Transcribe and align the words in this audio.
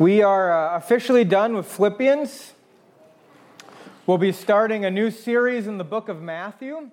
We 0.00 0.22
are 0.22 0.50
uh, 0.50 0.76
officially 0.76 1.22
done 1.22 1.54
with 1.54 1.66
Philippians. 1.66 2.52
We'll 4.08 4.18
be 4.18 4.32
starting 4.32 4.84
a 4.84 4.90
new 4.90 5.12
series 5.12 5.68
in 5.68 5.78
the 5.78 5.84
book 5.84 6.08
of 6.08 6.20
Matthew. 6.20 6.90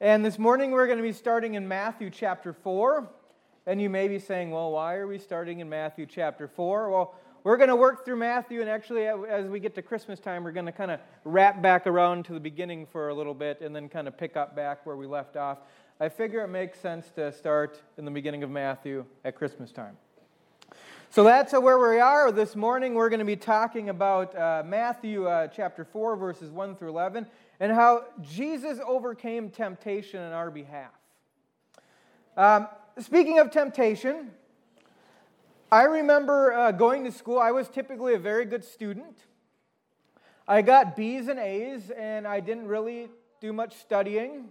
And 0.00 0.24
this 0.24 0.38
morning 0.38 0.70
we're 0.70 0.86
going 0.86 0.98
to 0.98 1.02
be 1.02 1.12
starting 1.12 1.54
in 1.54 1.66
Matthew 1.66 2.10
chapter 2.10 2.52
4. 2.52 3.10
And 3.66 3.82
you 3.82 3.90
may 3.90 4.06
be 4.06 4.20
saying, 4.20 4.52
well, 4.52 4.70
why 4.70 4.94
are 4.94 5.08
we 5.08 5.18
starting 5.18 5.58
in 5.58 5.68
Matthew 5.68 6.06
chapter 6.06 6.46
4? 6.46 6.88
Well, 6.88 7.16
we're 7.42 7.56
going 7.56 7.68
to 7.68 7.76
work 7.76 8.04
through 8.04 8.16
Matthew, 8.16 8.60
and 8.60 8.70
actually, 8.70 9.06
as 9.06 9.46
we 9.46 9.58
get 9.58 9.74
to 9.74 9.82
Christmas 9.82 10.20
time, 10.20 10.44
we're 10.44 10.52
going 10.52 10.66
to 10.66 10.72
kind 10.72 10.92
of 10.92 11.00
wrap 11.24 11.60
back 11.60 11.88
around 11.88 12.26
to 12.26 12.32
the 12.32 12.40
beginning 12.40 12.86
for 12.86 13.08
a 13.08 13.14
little 13.14 13.34
bit 13.34 13.60
and 13.60 13.74
then 13.74 13.88
kind 13.88 14.06
of 14.06 14.16
pick 14.16 14.36
up 14.36 14.54
back 14.54 14.86
where 14.86 14.96
we 14.96 15.08
left 15.08 15.36
off. 15.36 15.58
I 15.98 16.08
figure 16.08 16.42
it 16.44 16.48
makes 16.48 16.78
sense 16.78 17.10
to 17.16 17.32
start 17.32 17.82
in 17.98 18.04
the 18.04 18.10
beginning 18.12 18.44
of 18.44 18.50
Matthew 18.50 19.04
at 19.24 19.34
Christmas 19.34 19.72
time. 19.72 19.96
So 21.14 21.22
that's 21.22 21.52
where 21.52 21.78
we 21.78 22.00
are. 22.00 22.32
This 22.32 22.56
morning 22.56 22.94
we're 22.94 23.08
going 23.08 23.20
to 23.20 23.24
be 23.24 23.36
talking 23.36 23.88
about 23.88 24.36
uh, 24.36 24.64
Matthew 24.66 25.28
uh, 25.28 25.46
chapter 25.46 25.84
4, 25.84 26.16
verses 26.16 26.50
1 26.50 26.74
through 26.74 26.88
11, 26.88 27.28
and 27.60 27.70
how 27.70 28.06
Jesus 28.20 28.80
overcame 28.84 29.48
temptation 29.50 30.20
on 30.20 30.32
our 30.32 30.50
behalf. 30.50 30.90
Um, 32.36 32.66
speaking 32.98 33.38
of 33.38 33.52
temptation, 33.52 34.32
I 35.70 35.84
remember 35.84 36.52
uh, 36.52 36.72
going 36.72 37.04
to 37.04 37.12
school. 37.12 37.38
I 37.38 37.52
was 37.52 37.68
typically 37.68 38.14
a 38.14 38.18
very 38.18 38.44
good 38.44 38.64
student. 38.64 39.16
I 40.48 40.62
got 40.62 40.96
B's 40.96 41.28
and 41.28 41.38
A's, 41.38 41.90
and 41.90 42.26
I 42.26 42.40
didn't 42.40 42.66
really 42.66 43.06
do 43.40 43.52
much 43.52 43.76
studying. 43.76 44.46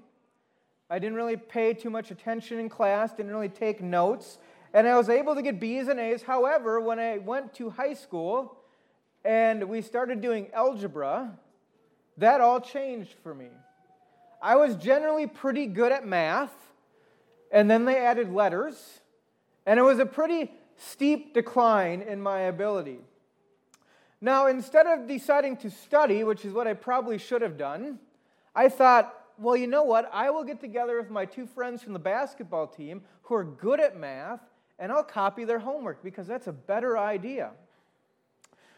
I 0.89 0.97
didn't 0.97 1.15
really 1.15 1.35
pay 1.35 1.73
too 1.73 1.89
much 1.89 2.09
attention 2.09 2.57
in 2.57 2.69
class, 2.69 3.11
didn't 3.11 3.33
really 3.33 3.49
take 3.49 3.81
notes 3.81 4.37
and 4.73 4.87
I 4.87 4.97
was 4.97 5.09
able 5.09 5.35
to 5.35 5.41
get 5.41 5.59
B's 5.59 5.87
and 5.87 5.99
A's. 5.99 6.23
However, 6.23 6.81
when 6.81 6.99
I 6.99 7.19
went 7.19 7.53
to 7.55 7.69
high 7.69 7.93
school 7.93 8.57
and 9.23 9.69
we 9.69 9.81
started 9.81 10.19
doing 10.21 10.47
algebra, 10.53 11.37
that 12.17 12.41
all 12.41 12.59
changed 12.59 13.15
for 13.21 13.33
me. 13.33 13.49
I 14.41 14.55
was 14.55 14.75
generally 14.75 15.27
pretty 15.27 15.67
good 15.67 15.91
at 15.91 16.05
math, 16.05 16.53
and 17.51 17.71
then 17.71 17.85
they 17.85 17.97
added 17.97 18.33
letters, 18.33 18.99
and 19.65 19.79
it 19.79 19.83
was 19.83 19.99
a 19.99 20.05
pretty 20.05 20.51
steep 20.75 21.33
decline 21.33 22.01
in 22.01 22.21
my 22.21 22.41
ability. 22.41 22.99
Now, 24.19 24.47
instead 24.47 24.85
of 24.85 25.07
deciding 25.07 25.57
to 25.57 25.69
study, 25.69 26.23
which 26.23 26.45
is 26.45 26.53
what 26.53 26.67
I 26.67 26.73
probably 26.73 27.17
should 27.17 27.41
have 27.41 27.57
done, 27.57 27.99
I 28.55 28.69
thought, 28.69 29.13
well, 29.37 29.55
you 29.55 29.67
know 29.67 29.83
what? 29.83 30.09
I 30.13 30.29
will 30.29 30.43
get 30.43 30.59
together 30.59 30.99
with 30.99 31.09
my 31.09 31.25
two 31.25 31.45
friends 31.45 31.81
from 31.81 31.93
the 31.93 31.99
basketball 31.99 32.67
team 32.67 33.01
who 33.23 33.35
are 33.35 33.43
good 33.43 33.79
at 33.79 33.97
math, 33.97 34.41
and 34.83 34.91
I'll 34.91 35.01
copy 35.01 35.45
their 35.45 35.59
homework 35.59 36.03
because 36.03 36.27
that's 36.27 36.47
a 36.47 36.51
better 36.51 36.97
idea. 36.97 37.51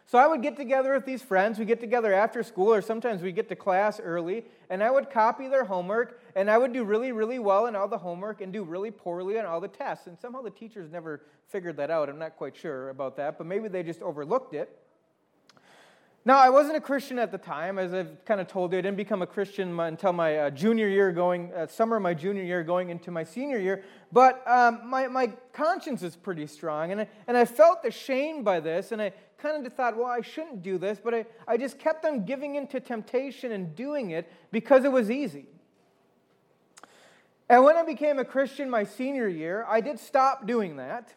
So 0.06 0.20
I 0.20 0.28
would 0.28 0.44
get 0.44 0.56
together 0.56 0.94
with 0.94 1.03
these 1.03 1.23
friends. 1.23 1.58
We 1.58 1.66
get 1.66 1.80
together 1.80 2.14
after 2.14 2.44
school, 2.44 2.72
or 2.72 2.84
sometimes 2.84 3.23
we 3.23 3.31
get 3.31 3.50
to 3.50 3.56
class 3.56 4.00
early, 4.00 4.45
and 4.70 4.83
I 4.83 4.92
would 4.92 5.09
copy 5.09 5.48
their 5.48 5.66
homework, 5.66 6.22
and 6.36 6.48
I 6.48 6.59
would 6.59 6.73
do 6.73 6.83
really, 6.83 7.11
really 7.11 7.39
well 7.39 7.66
in 7.66 7.76
all 7.76 7.88
the 7.88 7.98
homework 7.98 8.42
and 8.42 8.53
do 8.53 8.64
really 8.64 8.92
poorly 8.92 9.39
on 9.39 9.48
all 9.48 9.59
the 9.59 9.67
tests. 9.67 10.06
And 10.06 10.16
somehow 10.20 10.44
the 10.44 10.52
teachers 10.52 10.92
never 10.92 11.23
figured 11.48 11.76
that 11.78 11.89
out. 11.89 12.08
I'm 12.08 12.20
not 12.20 12.38
quite 12.38 12.56
sure 12.56 12.92
about 12.92 13.17
that, 13.17 13.39
but 13.39 13.48
maybe 13.48 13.67
they 13.67 13.81
just 13.81 14.03
overlooked 14.03 14.53
it. 14.53 14.78
Now, 16.27 16.39
I 16.39 16.49
wasn't 16.49 16.75
a 16.75 16.81
Christian 16.81 17.19
at 17.19 17.31
the 17.31 17.37
time, 17.37 17.77
as 17.77 17.93
I've 17.93 18.25
kind 18.25 18.41
of 18.41 18.47
told 18.47 18.71
you. 18.71 18.79
I 18.79 18.81
didn't 18.81 18.97
become 18.97 19.21
a 19.21 19.27
Christian 19.27 19.79
until 19.79 20.11
my 20.11 20.37
uh, 20.37 20.49
junior 20.49 20.87
year, 20.87 21.11
going 21.11 21.53
uh, 21.53 21.67
summer 21.67 21.97
of 21.97 22.01
my 22.01 22.15
junior 22.15 22.41
year, 22.41 22.63
going 22.63 22.89
into 22.89 23.11
my 23.11 23.23
senior 23.23 23.59
year. 23.59 23.83
But 24.11 24.41
um, 24.47 24.81
my, 24.89 25.07
my 25.07 25.27
conscience 25.53 26.01
is 26.01 26.15
pretty 26.15 26.47
strong, 26.47 26.91
and 26.91 27.01
I, 27.01 27.07
and 27.27 27.37
I 27.37 27.45
felt 27.45 27.85
ashamed 27.85 28.43
by 28.43 28.59
this, 28.59 28.91
and 28.91 28.99
I 28.99 29.13
kind 29.37 29.67
of 29.67 29.73
thought, 29.73 29.95
well, 29.95 30.07
I 30.07 30.21
shouldn't 30.21 30.63
do 30.63 30.79
this, 30.79 30.99
but 31.03 31.13
I, 31.13 31.25
I 31.47 31.57
just 31.57 31.77
kept 31.77 32.05
on 32.05 32.25
giving 32.25 32.55
into 32.55 32.79
temptation 32.79 33.51
and 33.51 33.75
doing 33.75 34.09
it 34.09 34.27
because 34.51 34.83
it 34.83 34.91
was 34.91 35.11
easy. 35.11 35.45
And 37.47 37.64
when 37.64 37.77
I 37.77 37.83
became 37.83 38.17
a 38.17 38.25
Christian 38.25 38.67
my 38.67 38.83
senior 38.83 39.27
year, 39.27 39.64
I 39.69 39.80
did 39.80 39.99
stop 39.99 40.47
doing 40.47 40.77
that. 40.77 41.14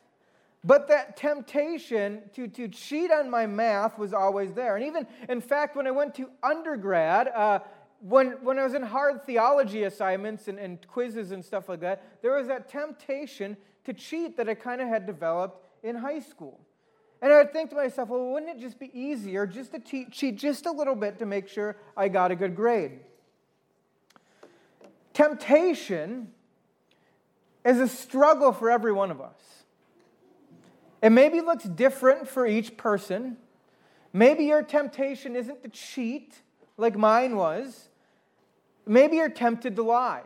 But 0.64 0.88
that 0.88 1.16
temptation 1.16 2.22
to, 2.34 2.48
to 2.48 2.68
cheat 2.68 3.12
on 3.12 3.30
my 3.30 3.46
math 3.46 3.98
was 3.98 4.12
always 4.12 4.52
there. 4.54 4.76
And 4.76 4.84
even, 4.84 5.06
in 5.28 5.40
fact, 5.40 5.76
when 5.76 5.86
I 5.86 5.92
went 5.92 6.14
to 6.16 6.30
undergrad, 6.42 7.28
uh, 7.28 7.60
when, 8.00 8.32
when 8.42 8.58
I 8.58 8.64
was 8.64 8.74
in 8.74 8.82
hard 8.82 9.24
theology 9.24 9.84
assignments 9.84 10.48
and, 10.48 10.58
and 10.58 10.84
quizzes 10.88 11.30
and 11.30 11.44
stuff 11.44 11.68
like 11.68 11.80
that, 11.80 12.22
there 12.22 12.36
was 12.36 12.48
that 12.48 12.68
temptation 12.68 13.56
to 13.84 13.92
cheat 13.92 14.36
that 14.36 14.48
I 14.48 14.54
kind 14.54 14.80
of 14.80 14.88
had 14.88 15.06
developed 15.06 15.64
in 15.82 15.96
high 15.96 16.20
school. 16.20 16.60
And 17.20 17.32
I 17.32 17.38
would 17.38 17.52
think 17.52 17.70
to 17.70 17.76
myself, 17.76 18.08
well, 18.08 18.32
wouldn't 18.32 18.56
it 18.56 18.60
just 18.60 18.78
be 18.78 18.90
easier 18.98 19.46
just 19.46 19.72
to 19.72 19.80
cheat, 19.80 20.12
cheat 20.12 20.36
just 20.36 20.66
a 20.66 20.70
little 20.70 20.94
bit 20.94 21.18
to 21.18 21.26
make 21.26 21.48
sure 21.48 21.76
I 21.96 22.08
got 22.08 22.30
a 22.30 22.36
good 22.36 22.54
grade? 22.54 23.00
Temptation 25.12 26.32
is 27.64 27.80
a 27.80 27.88
struggle 27.88 28.52
for 28.52 28.70
every 28.70 28.92
one 28.92 29.10
of 29.10 29.20
us. 29.20 29.57
It 31.00 31.10
maybe 31.10 31.40
looks 31.40 31.64
different 31.64 32.28
for 32.28 32.46
each 32.46 32.76
person. 32.76 33.36
Maybe 34.12 34.44
your 34.44 34.62
temptation 34.62 35.36
isn't 35.36 35.62
to 35.62 35.68
cheat 35.68 36.34
like 36.76 36.96
mine 36.96 37.36
was. 37.36 37.88
Maybe 38.86 39.16
you're 39.16 39.28
tempted 39.28 39.76
to 39.76 39.82
lie. 39.82 40.22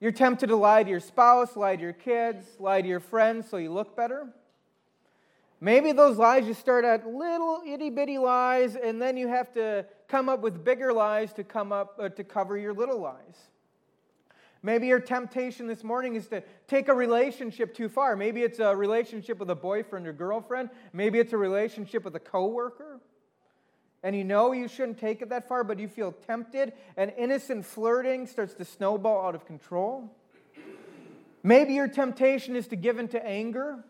You're 0.00 0.12
tempted 0.12 0.46
to 0.48 0.56
lie 0.56 0.84
to 0.84 0.90
your 0.90 1.00
spouse, 1.00 1.56
lie 1.56 1.76
to 1.76 1.82
your 1.82 1.92
kids, 1.92 2.46
lie 2.60 2.80
to 2.80 2.88
your 2.88 3.00
friends 3.00 3.50
so 3.50 3.56
you 3.56 3.72
look 3.72 3.96
better. 3.96 4.28
Maybe 5.60 5.90
those 5.90 6.18
lies 6.18 6.46
you 6.46 6.54
start 6.54 6.84
at 6.84 7.04
little 7.04 7.62
itty 7.66 7.90
bitty 7.90 8.18
lies, 8.18 8.76
and 8.76 9.02
then 9.02 9.16
you 9.16 9.26
have 9.26 9.52
to 9.54 9.84
come 10.06 10.28
up 10.28 10.40
with 10.40 10.64
bigger 10.64 10.92
lies 10.92 11.32
to 11.32 11.42
come 11.42 11.72
up 11.72 11.98
uh, 11.98 12.08
to 12.10 12.22
cover 12.22 12.56
your 12.56 12.72
little 12.72 13.00
lies. 13.00 13.48
Maybe 14.62 14.88
your 14.88 15.00
temptation 15.00 15.66
this 15.66 15.84
morning 15.84 16.16
is 16.16 16.26
to 16.28 16.42
take 16.66 16.88
a 16.88 16.94
relationship 16.94 17.74
too 17.74 17.88
far. 17.88 18.16
Maybe 18.16 18.42
it's 18.42 18.58
a 18.58 18.74
relationship 18.74 19.38
with 19.38 19.50
a 19.50 19.54
boyfriend 19.54 20.06
or 20.06 20.12
girlfriend. 20.12 20.70
Maybe 20.92 21.20
it's 21.20 21.32
a 21.32 21.36
relationship 21.36 22.04
with 22.04 22.16
a 22.16 22.20
coworker. 22.20 23.00
And 24.02 24.16
you 24.16 24.24
know 24.24 24.52
you 24.52 24.68
shouldn't 24.68 24.98
take 24.98 25.22
it 25.22 25.28
that 25.30 25.48
far, 25.48 25.64
but 25.64 25.78
you 25.78 25.88
feel 25.88 26.12
tempted, 26.12 26.72
and 26.96 27.12
innocent 27.16 27.66
flirting 27.66 28.26
starts 28.26 28.54
to 28.54 28.64
snowball 28.64 29.26
out 29.26 29.34
of 29.34 29.44
control. 29.44 30.14
Maybe 31.42 31.74
your 31.74 31.88
temptation 31.88 32.54
is 32.54 32.68
to 32.68 32.76
give 32.76 32.98
in 32.98 33.08
to 33.08 33.24
anger, 33.24 33.84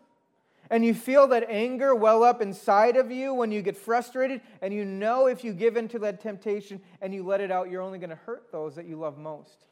and 0.71 0.85
you 0.85 0.95
feel 0.95 1.29
that 1.29 1.45
anger 1.49 1.95
well 1.95 2.23
up 2.23 2.41
inside 2.41 2.97
of 2.97 3.11
you 3.11 3.35
when 3.35 3.53
you 3.53 3.61
get 3.61 3.77
frustrated, 3.77 4.41
and 4.63 4.73
you 4.73 4.85
know 4.85 5.27
if 5.27 5.45
you 5.45 5.53
give 5.53 5.77
in 5.77 5.89
to 5.89 5.99
that 6.01 6.21
temptation 6.21 6.81
and 7.03 7.15
you 7.15 7.23
let 7.23 7.41
it 7.41 7.51
out, 7.51 7.71
you're 7.71 7.83
only 7.83 7.99
going 7.99 8.11
to 8.11 8.17
hurt 8.17 8.51
those 8.51 8.77
that 8.77 8.87
you 8.87 8.99
love 8.99 9.19
most. 9.19 9.68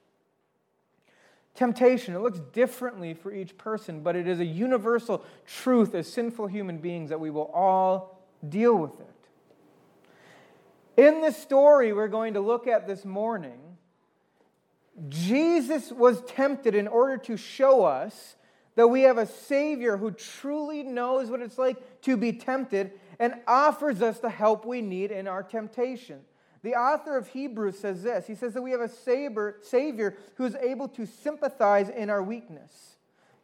Temptation, 1.57 2.15
it 2.15 2.21
looks 2.21 2.39
differently 2.53 3.15
for 3.15 3.33
each 3.33 3.57
person, 3.57 4.01
but 4.01 4.15
it 4.15 4.29
is 4.29 4.41
a 4.41 4.45
universal 4.45 5.25
truth 5.47 5.95
as 5.95 6.13
sinful 6.13 6.47
human 6.47 6.79
beings 6.79 7.09
that 7.11 7.19
we 7.19 7.31
will 7.31 7.51
all 7.53 8.23
deal 8.47 8.77
with 8.77 9.01
it. 9.01 9.07
In 10.97 11.23
the 11.23 11.33
story 11.33 11.93
we're 11.93 12.09
going 12.09 12.35
to 12.35 12.41
look 12.41 12.67
at 12.67 12.87
this 12.87 13.05
morning, 13.05 13.59
Jesus 15.09 15.91
was 15.91 16.23
tempted 16.23 16.75
in 16.75 16.87
order 16.87 17.17
to 17.19 17.37
show 17.37 17.85
us 17.85 18.37
that 18.77 18.89
we 18.89 19.03
have 19.03 19.19
a 19.19 19.27
Savior 19.27 19.97
who 19.97 20.11
truly 20.11 20.83
knows 20.83 21.31
what 21.31 21.41
it's 21.41 21.59
like 21.59 22.03
to 22.03 22.17
be 22.17 22.33
tempted 22.33 22.93
and 23.19 23.35
offers 23.47 24.03
us 24.03 24.21
the 24.21 24.31
help 24.31 24.67
we 24.67 24.83
need 24.83 25.11
in 25.11 25.27
our 25.27 25.43
temptation. 25.43 26.21
The 26.67 26.75
author 26.75 27.17
of 27.17 27.29
Hebrews 27.29 27.79
says 27.79 28.03
this 28.03 28.27
He 28.27 28.35
says 28.35 28.55
that 28.55 28.63
we 28.63 28.73
have 28.73 28.81
a 28.81 28.89
Savior 28.89 30.17
who 30.35 30.45
is 30.45 30.57
able 30.57 30.89
to 30.89 31.07
sympathize 31.07 31.89
in 31.89 32.11
our 32.11 32.25
weakness. 32.25 32.97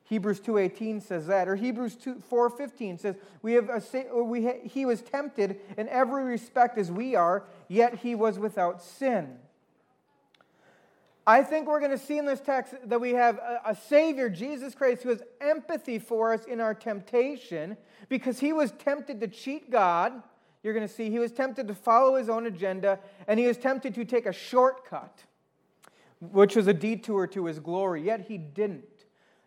Hebrews 0.02 0.40
2:18 0.40 1.00
says 1.00 1.28
that 1.28 1.46
or 1.46 1.54
Hebrews 1.54 1.94
4:15 1.94 2.98
says 2.98 3.14
we 3.40 3.52
have 3.52 3.68
a, 3.70 4.24
we 4.24 4.46
ha, 4.46 4.54
he 4.64 4.84
was 4.84 5.02
tempted 5.02 5.60
in 5.76 5.88
every 5.88 6.24
respect 6.24 6.76
as 6.76 6.90
we 6.90 7.14
are 7.14 7.44
yet 7.68 8.00
he 8.00 8.16
was 8.16 8.40
without 8.40 8.82
sin. 8.82 9.38
I 11.24 11.44
think 11.44 11.68
we're 11.68 11.78
going 11.78 11.92
to 11.92 11.98
see 11.98 12.18
in 12.18 12.26
this 12.26 12.40
text 12.40 12.74
that 12.86 13.00
we 13.00 13.12
have 13.12 13.38
a, 13.38 13.60
a 13.66 13.76
savior 13.76 14.30
Jesus 14.30 14.74
Christ 14.74 15.04
who 15.04 15.10
has 15.10 15.22
empathy 15.40 16.00
for 16.00 16.32
us 16.32 16.44
in 16.44 16.60
our 16.60 16.74
temptation 16.74 17.76
because 18.08 18.40
he 18.40 18.52
was 18.52 18.72
tempted 18.72 19.20
to 19.20 19.28
cheat 19.28 19.70
God 19.70 20.24
you're 20.62 20.74
going 20.74 20.86
to 20.86 20.92
see 20.92 21.10
he 21.10 21.18
was 21.18 21.32
tempted 21.32 21.68
to 21.68 21.74
follow 21.74 22.16
his 22.16 22.28
own 22.28 22.46
agenda, 22.46 23.00
and 23.26 23.38
he 23.38 23.46
was 23.46 23.56
tempted 23.56 23.94
to 23.94 24.04
take 24.04 24.26
a 24.26 24.32
shortcut, 24.32 25.24
which 26.20 26.54
was 26.54 26.66
a 26.66 26.74
detour 26.74 27.26
to 27.28 27.46
his 27.46 27.58
glory, 27.58 28.02
yet 28.02 28.26
he 28.28 28.38
didn't. 28.38 28.84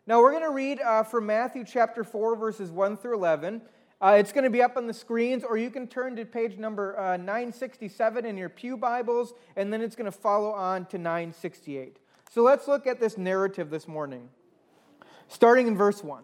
Now, 0.07 0.21
we're 0.21 0.31
going 0.31 0.43
to 0.43 0.51
read 0.51 0.81
uh, 0.81 1.03
from 1.03 1.25
Matthew 1.25 1.63
chapter 1.63 2.03
4, 2.03 2.35
verses 2.35 2.69
1 2.69 2.97
through 2.97 3.15
11. 3.15 3.61
Uh, 4.01 4.17
it's 4.19 4.33
going 4.33 4.43
to 4.43 4.49
be 4.49 4.61
up 4.61 4.75
on 4.75 4.87
the 4.87 4.93
screens, 4.93 5.43
or 5.43 5.57
you 5.57 5.71
can 5.71 5.87
turn 5.87 6.15
to 6.17 6.25
page 6.25 6.57
number 6.57 6.99
uh, 6.99 7.17
967 7.17 8.25
in 8.25 8.37
your 8.37 8.49
Pew 8.49 8.75
Bibles, 8.75 9.33
and 9.55 9.71
then 9.71 9.81
it's 9.81 9.95
going 9.95 10.05
to 10.05 10.17
follow 10.17 10.51
on 10.51 10.85
to 10.87 10.97
968. 10.97 11.97
So 12.29 12.43
let's 12.43 12.67
look 12.67 12.85
at 12.85 12.99
this 12.99 13.17
narrative 13.17 13.69
this 13.69 13.87
morning, 13.87 14.29
starting 15.29 15.67
in 15.67 15.77
verse 15.77 16.03
1. 16.03 16.23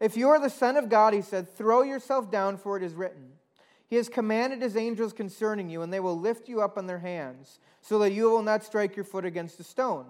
If 0.00 0.16
you 0.16 0.28
are 0.28 0.40
the 0.40 0.50
Son 0.50 0.76
of 0.76 0.88
God, 0.88 1.14
he 1.14 1.22
said, 1.22 1.48
throw 1.56 1.82
yourself 1.82 2.30
down, 2.30 2.58
for 2.58 2.76
it 2.76 2.82
is 2.82 2.94
written. 2.94 3.32
He 3.88 3.96
has 3.96 4.08
commanded 4.08 4.60
his 4.60 4.76
angels 4.76 5.12
concerning 5.12 5.70
you, 5.70 5.82
and 5.82 5.92
they 5.92 6.00
will 6.00 6.18
lift 6.18 6.48
you 6.48 6.60
up 6.60 6.76
on 6.76 6.86
their 6.86 6.98
hands, 6.98 7.60
so 7.80 7.98
that 8.00 8.12
you 8.12 8.30
will 8.30 8.42
not 8.42 8.64
strike 8.64 8.96
your 8.96 9.04
foot 9.04 9.24
against 9.24 9.60
a 9.60 9.64
stone. 9.64 10.06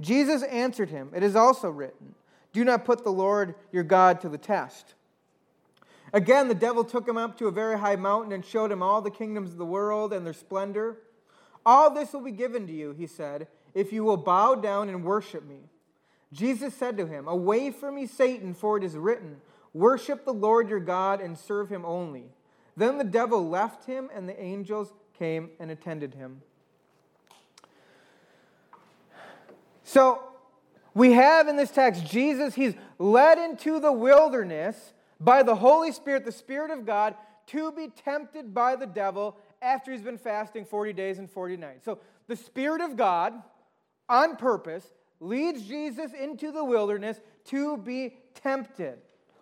Jesus 0.00 0.42
answered 0.44 0.90
him, 0.90 1.10
It 1.14 1.22
is 1.22 1.34
also 1.34 1.68
written, 1.70 2.14
Do 2.52 2.64
not 2.64 2.84
put 2.84 3.02
the 3.02 3.10
Lord 3.10 3.54
your 3.72 3.82
God 3.82 4.20
to 4.20 4.28
the 4.28 4.38
test. 4.38 4.94
Again, 6.12 6.48
the 6.48 6.54
devil 6.54 6.84
took 6.84 7.06
him 7.06 7.18
up 7.18 7.36
to 7.38 7.48
a 7.48 7.52
very 7.52 7.78
high 7.78 7.96
mountain 7.96 8.32
and 8.32 8.44
showed 8.44 8.72
him 8.72 8.82
all 8.82 9.02
the 9.02 9.10
kingdoms 9.10 9.50
of 9.50 9.58
the 9.58 9.66
world 9.66 10.12
and 10.12 10.24
their 10.24 10.32
splendor. 10.32 10.98
All 11.66 11.90
this 11.90 12.12
will 12.12 12.22
be 12.22 12.30
given 12.30 12.66
to 12.66 12.72
you, 12.72 12.92
he 12.92 13.06
said, 13.06 13.48
if 13.74 13.92
you 13.92 14.04
will 14.04 14.16
bow 14.16 14.54
down 14.54 14.88
and 14.88 15.04
worship 15.04 15.46
me. 15.46 15.60
Jesus 16.32 16.74
said 16.74 16.96
to 16.98 17.06
him, 17.06 17.26
Away 17.26 17.70
from 17.70 17.94
me, 17.94 18.06
Satan, 18.06 18.54
for 18.54 18.76
it 18.76 18.84
is 18.84 18.96
written, 18.96 19.36
Worship 19.72 20.24
the 20.24 20.32
Lord 20.32 20.68
your 20.68 20.80
God 20.80 21.20
and 21.20 21.38
serve 21.38 21.68
him 21.68 21.84
only. 21.84 22.24
Then 22.76 22.98
the 22.98 23.04
devil 23.04 23.48
left 23.48 23.86
him, 23.86 24.08
and 24.14 24.28
the 24.28 24.40
angels 24.40 24.92
came 25.18 25.50
and 25.58 25.70
attended 25.70 26.14
him. 26.14 26.42
So, 29.82 30.22
we 30.94 31.12
have 31.12 31.48
in 31.48 31.56
this 31.56 31.70
text 31.70 32.06
Jesus, 32.06 32.54
he's 32.54 32.74
led 32.98 33.38
into 33.38 33.80
the 33.80 33.92
wilderness 33.92 34.92
by 35.20 35.42
the 35.42 35.54
Holy 35.54 35.92
Spirit, 35.92 36.24
the 36.24 36.32
Spirit 36.32 36.70
of 36.70 36.84
God, 36.84 37.14
to 37.48 37.72
be 37.72 37.88
tempted 37.88 38.52
by 38.52 38.76
the 38.76 38.86
devil 38.86 39.36
after 39.62 39.90
he's 39.90 40.02
been 40.02 40.18
fasting 40.18 40.64
40 40.64 40.92
days 40.92 41.18
and 41.18 41.30
40 41.30 41.56
nights. 41.56 41.84
So, 41.84 41.98
the 42.26 42.36
Spirit 42.36 42.80
of 42.80 42.96
God, 42.96 43.32
on 44.08 44.36
purpose, 44.36 44.86
leads 45.20 45.62
Jesus 45.62 46.12
into 46.12 46.52
the 46.52 46.64
wilderness 46.64 47.20
to 47.46 47.76
be 47.76 48.16
tempted 48.34 48.98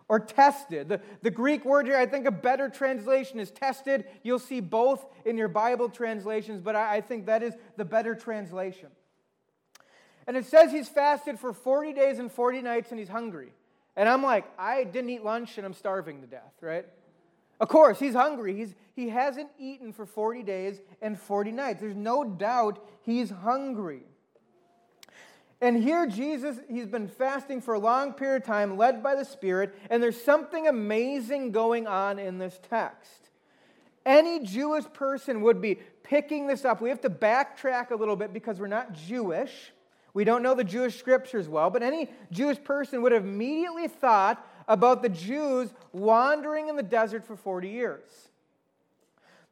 or 0.08 0.20
tested. 0.20 0.88
The, 0.88 1.00
the 1.22 1.30
Greek 1.30 1.64
word 1.64 1.86
here, 1.86 1.96
I 1.96 2.06
think 2.06 2.26
a 2.26 2.30
better 2.30 2.68
translation 2.68 3.40
is 3.40 3.50
tested. 3.50 4.04
You'll 4.22 4.38
see 4.38 4.60
both 4.60 5.04
in 5.24 5.36
your 5.36 5.48
Bible 5.48 5.88
translations, 5.88 6.60
but 6.60 6.76
I, 6.76 6.96
I 6.96 7.00
think 7.00 7.26
that 7.26 7.42
is 7.42 7.54
the 7.76 7.84
better 7.84 8.14
translation. 8.14 8.88
And 10.26 10.36
it 10.36 10.46
says 10.46 10.72
he's 10.72 10.88
fasted 10.88 11.38
for 11.38 11.52
40 11.52 11.92
days 11.92 12.18
and 12.18 12.30
40 12.30 12.62
nights 12.62 12.90
and 12.90 12.98
he's 12.98 13.08
hungry. 13.08 13.52
And 13.96 14.08
I'm 14.08 14.22
like, 14.22 14.44
I 14.58 14.84
didn't 14.84 15.10
eat 15.10 15.24
lunch 15.24 15.56
and 15.56 15.66
I'm 15.66 15.74
starving 15.74 16.20
to 16.20 16.26
death, 16.26 16.52
right? 16.60 16.86
Of 17.58 17.68
course, 17.68 17.98
he's 17.98 18.14
hungry. 18.14 18.54
He's, 18.54 18.74
he 18.94 19.08
hasn't 19.08 19.48
eaten 19.58 19.92
for 19.92 20.04
40 20.04 20.42
days 20.42 20.82
and 21.00 21.18
40 21.18 21.52
nights. 21.52 21.80
There's 21.80 21.96
no 21.96 22.24
doubt 22.24 22.84
he's 23.02 23.30
hungry. 23.30 24.02
And 25.60 25.82
here, 25.82 26.06
Jesus, 26.06 26.58
he's 26.68 26.86
been 26.86 27.08
fasting 27.08 27.62
for 27.62 27.74
a 27.74 27.78
long 27.78 28.12
period 28.12 28.42
of 28.42 28.46
time, 28.46 28.76
led 28.76 29.02
by 29.02 29.14
the 29.14 29.24
Spirit, 29.24 29.74
and 29.88 30.02
there's 30.02 30.22
something 30.22 30.66
amazing 30.66 31.50
going 31.52 31.86
on 31.86 32.18
in 32.18 32.38
this 32.38 32.58
text. 32.68 33.30
Any 34.04 34.40
Jewish 34.40 34.84
person 34.92 35.40
would 35.42 35.60
be 35.60 35.78
picking 36.02 36.46
this 36.46 36.64
up. 36.64 36.80
We 36.80 36.90
have 36.90 37.00
to 37.00 37.10
backtrack 37.10 37.90
a 37.90 37.96
little 37.96 38.16
bit 38.16 38.32
because 38.32 38.60
we're 38.60 38.66
not 38.66 38.92
Jewish. 38.92 39.72
We 40.14 40.24
don't 40.24 40.42
know 40.42 40.54
the 40.54 40.64
Jewish 40.64 40.98
scriptures 40.98 41.48
well, 41.48 41.70
but 41.70 41.82
any 41.82 42.10
Jewish 42.30 42.62
person 42.62 43.02
would 43.02 43.12
have 43.12 43.24
immediately 43.24 43.88
thought 43.88 44.46
about 44.68 45.02
the 45.02 45.08
Jews 45.08 45.72
wandering 45.92 46.68
in 46.68 46.76
the 46.76 46.82
desert 46.82 47.24
for 47.24 47.36
40 47.36 47.68
years. 47.68 48.08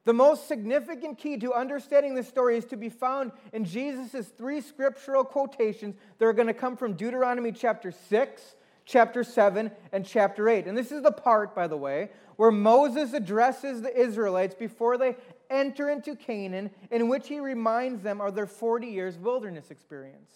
The 0.04 0.12
most 0.12 0.48
significant 0.48 1.16
key 1.16 1.38
to 1.38 1.54
understanding 1.54 2.14
this 2.14 2.28
story 2.28 2.58
is 2.58 2.66
to 2.66 2.76
be 2.76 2.90
found 2.90 3.32
in 3.54 3.64
Jesus' 3.64 4.28
three 4.28 4.60
scriptural 4.60 5.24
quotations 5.24 5.96
that 6.18 6.26
are 6.26 6.34
going 6.34 6.48
to 6.48 6.54
come 6.54 6.76
from 6.76 6.92
Deuteronomy 6.92 7.52
chapter 7.52 7.90
6, 7.90 8.56
chapter 8.84 9.24
7, 9.24 9.70
and 9.92 10.04
chapter 10.04 10.48
8. 10.48 10.66
And 10.66 10.76
this 10.76 10.92
is 10.92 11.02
the 11.02 11.10
part, 11.10 11.54
by 11.54 11.66
the 11.66 11.76
way, 11.76 12.10
where 12.36 12.50
Moses 12.50 13.14
addresses 13.14 13.80
the 13.80 13.98
Israelites 13.98 14.54
before 14.54 14.98
they 14.98 15.16
enter 15.48 15.88
into 15.88 16.14
Canaan, 16.16 16.70
in 16.90 17.08
which 17.08 17.28
he 17.28 17.40
reminds 17.40 18.02
them 18.02 18.20
of 18.20 18.34
their 18.34 18.46
40 18.46 18.86
years 18.86 19.16
wilderness 19.16 19.70
experience. 19.70 20.32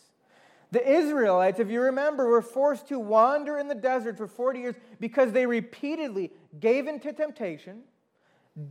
The 0.70 0.86
Israelites, 0.86 1.60
if 1.60 1.68
you 1.68 1.82
remember, 1.82 2.26
were 2.26 2.42
forced 2.42 2.88
to 2.88 2.98
wander 2.98 3.58
in 3.58 3.68
the 3.68 3.74
desert 3.74 4.16
for 4.16 4.26
40 4.26 4.60
years 4.60 4.74
because 4.98 5.32
they 5.32 5.44
repeatedly 5.44 6.32
gave 6.58 6.86
in 6.86 7.00
to 7.00 7.12
temptation 7.12 7.82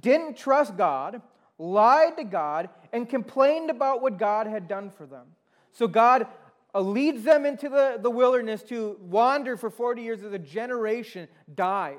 didn't 0.02 0.38
trust 0.38 0.78
God, 0.78 1.22
lied 1.58 2.18
to 2.18 2.24
God, 2.24 2.70
and 2.92 3.08
complained 3.10 3.70
about 3.70 4.02
what 4.02 4.18
God 4.18 4.48
had 4.48 4.68
done 4.68 4.92
for 4.92 5.06
them. 5.06 5.28
So 5.72 5.88
God 5.88 6.28
uh, 6.74 6.82
leads 6.82 7.24
them 7.24 7.46
into 7.46 7.70
the, 7.70 7.98
the 8.02 8.10
wilderness 8.10 8.64
to 8.64 8.98
wander 9.02 9.58
for 9.58 9.70
40 9.70 10.02
years 10.02 10.24
as 10.24 10.34
a 10.34 10.40
generation 10.40 11.28
dies. 11.54 11.98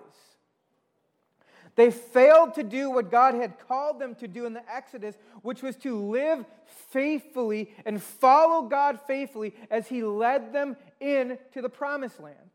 They 1.79 1.93
failed 1.93 2.55
to 2.55 2.65
do 2.65 2.91
what 2.91 3.09
God 3.09 3.35
had 3.35 3.57
called 3.69 4.01
them 4.01 4.17
to 4.17 4.27
do 4.27 4.47
in 4.47 4.53
the 4.53 4.69
Exodus, 4.69 5.17
which 5.43 5.63
was 5.63 5.77
to 5.77 5.97
live 5.97 6.45
faithfully 6.91 7.73
and 7.87 8.03
follow 8.03 8.63
God 8.63 8.99
faithfully 9.07 9.55
as 9.71 9.87
He 9.87 10.03
led 10.03 10.53
them 10.53 10.77
into 11.01 11.63
the 11.63 11.69
promised 11.69 12.19
land. 12.19 12.51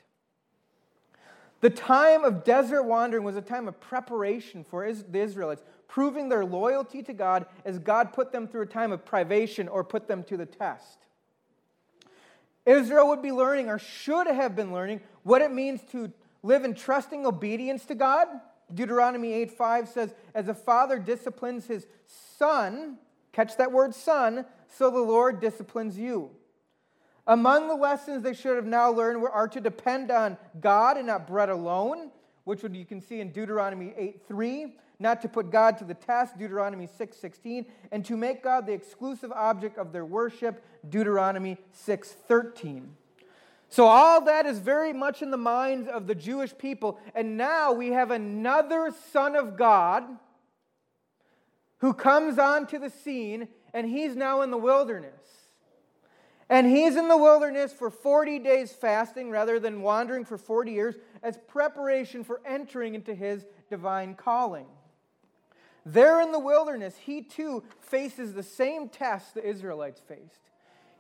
The 1.64 1.70
time 1.70 2.26
of 2.26 2.44
desert 2.44 2.84
wandering 2.84 3.24
was 3.24 3.38
a 3.38 3.42
time 3.42 3.70
of 3.70 3.80
preparation 3.80 4.66
for 4.66 4.86
the 4.92 5.20
Israelites, 5.20 5.64
proving 5.88 6.28
their 6.28 6.44
loyalty 6.44 7.02
to 7.04 7.14
God 7.14 7.46
as 7.64 7.80
God 7.80 8.12
put 8.12 8.34
them 8.34 8.50
through 8.50 8.64
a 8.64 8.66
time 8.66 8.92
of 8.92 9.06
privation 9.06 9.70
or 9.70 9.86
put 9.86 10.10
them 10.10 10.26
to 10.26 10.36
the 10.36 10.46
test. 10.46 10.98
Israel 12.66 13.08
would 13.08 13.22
be 13.22 13.32
learning, 13.32 13.70
or 13.70 13.80
should 13.80 14.28
have 14.28 14.58
been 14.58 14.74
learning, 14.74 15.00
what 15.24 15.42
it 15.42 15.54
means 15.54 15.80
to 15.94 16.12
live 16.42 16.66
in 16.66 16.74
trusting 16.74 17.26
obedience 17.26 17.86
to 17.86 17.96
God. 17.96 18.28
Deuteronomy 18.74 19.32
8 19.32 19.52
5 19.52 19.88
says, 19.88 20.14
As 20.36 20.50
a 20.50 20.54
father 20.54 21.00
disciplines 21.00 21.68
his 21.68 21.88
son, 22.38 22.98
catch 23.32 23.56
that 23.56 23.72
word 23.72 23.96
son, 23.96 24.46
so 24.68 24.92
the 24.92 25.00
Lord 25.00 25.40
disciplines 25.40 25.98
you. 25.98 26.32
Among 27.26 27.68
the 27.68 27.76
lessons 27.76 28.22
they 28.22 28.34
should 28.34 28.56
have 28.56 28.66
now 28.66 28.92
learned 28.92 29.26
are 29.32 29.48
to 29.48 29.62
depend 29.62 30.12
on 30.12 30.38
God 30.60 30.98
and 30.98 31.08
not 31.08 31.26
bread 31.26 31.50
alone, 31.50 32.12
which 32.44 32.64
you 32.64 32.86
can 32.86 33.00
see 33.00 33.22
in 33.22 33.32
Deuteronomy 33.32 33.94
8 33.96 34.22
3, 34.28 34.76
not 35.00 35.22
to 35.22 35.30
put 35.30 35.50
God 35.50 35.78
to 35.78 35.86
the 35.86 35.94
test, 35.94 36.38
Deuteronomy 36.38 36.88
6 36.88 37.16
16, 37.16 37.66
and 37.92 38.04
to 38.06 38.18
make 38.18 38.44
God 38.44 38.66
the 38.66 38.74
exclusive 38.74 39.32
object 39.32 39.78
of 39.78 39.94
their 39.94 40.06
worship, 40.06 40.64
Deuteronomy 40.90 41.58
6 41.72 42.12
13. 42.12 42.96
So, 43.70 43.88
all 43.88 44.22
that 44.26 44.46
is 44.46 44.60
very 44.60 44.94
much 44.94 45.22
in 45.22 45.32
the 45.32 45.38
minds 45.38 45.88
of 45.88 46.06
the 46.06 46.14
Jewish 46.14 46.56
people. 46.56 47.00
And 47.16 47.38
now 47.38 47.72
we 47.72 47.88
have 47.88 48.12
another 48.12 48.94
Son 49.12 49.36
of 49.36 49.58
God 49.58 50.04
who 51.80 51.94
comes 51.94 52.38
onto 52.38 52.78
the 52.78 52.90
scene, 52.90 53.48
and 53.74 53.90
he's 53.90 54.16
now 54.16 54.42
in 54.42 54.52
the 54.52 54.58
wilderness. 54.58 55.43
And 56.54 56.68
he's 56.68 56.98
in 56.98 57.08
the 57.08 57.18
wilderness 57.18 57.74
for 57.74 57.90
40 57.90 58.38
days 58.38 58.72
fasting 58.72 59.32
rather 59.32 59.60
than 59.60 59.82
wandering 59.82 60.24
for 60.24 60.38
40 60.38 60.72
years 60.72 60.94
as 61.24 61.36
preparation 61.48 62.24
for 62.24 62.42
entering 62.46 62.94
into 62.94 63.16
his 63.16 63.44
divine 63.72 64.14
calling. 64.14 64.68
There 65.84 66.22
in 66.22 66.32
the 66.32 66.38
wilderness, 66.38 66.96
he 66.96 67.24
too 67.24 67.64
faces 67.80 68.34
the 68.34 68.44
same 68.44 68.88
tests 68.88 69.32
the 69.32 69.44
Israelites 69.44 70.00
faced. 70.08 70.52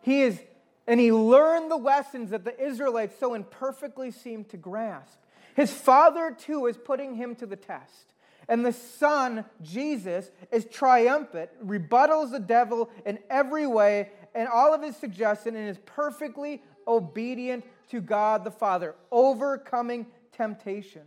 He 0.02 0.24
is, 0.24 0.42
and 0.88 1.00
he 1.00 1.12
learned 1.12 1.70
the 1.70 1.78
lessons 1.78 2.32
that 2.32 2.46
the 2.46 2.60
Israelites 2.60 3.16
so 3.20 3.36
imperfectly 3.36 4.10
seemed 4.10 4.50
to 4.50 4.58
grasp. 4.58 5.20
His 5.56 5.72
father 5.72 6.36
too 6.36 6.66
is 6.66 6.78
putting 6.78 7.14
him 7.14 7.36
to 7.36 7.46
the 7.46 7.56
test. 7.56 8.14
And 8.50 8.66
the 8.66 8.74
Son, 8.74 9.46
Jesus, 9.62 10.32
is 10.52 10.66
triumphant, 10.66 11.50
rebuttals 11.66 12.32
the 12.32 12.40
devil 12.40 12.90
in 13.06 13.20
every 13.30 13.68
way, 13.68 14.10
and 14.36 14.48
all 14.48 14.74
of 14.74 14.82
his 14.82 14.96
suggestion 14.96 15.56
and 15.56 15.70
is 15.70 15.78
perfectly 15.86 16.62
obedient 16.88 17.66
to 17.90 18.02
God 18.02 18.44
the 18.44 18.52
Father, 18.52 18.96
overcoming 19.12 20.08
temptation. 20.32 21.04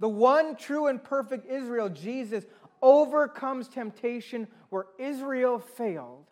The 0.00 0.08
one 0.08 0.56
true 0.56 0.86
and 0.86 1.02
perfect 1.02 1.50
Israel, 1.50 1.88
Jesus, 1.88 2.44
overcomes 2.82 3.68
temptation 3.68 4.46
where 4.70 4.86
Israel 4.98 5.58
failed 5.58 6.26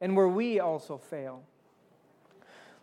and 0.00 0.16
where 0.16 0.28
we 0.28 0.60
also 0.60 0.98
fail. 0.98 1.42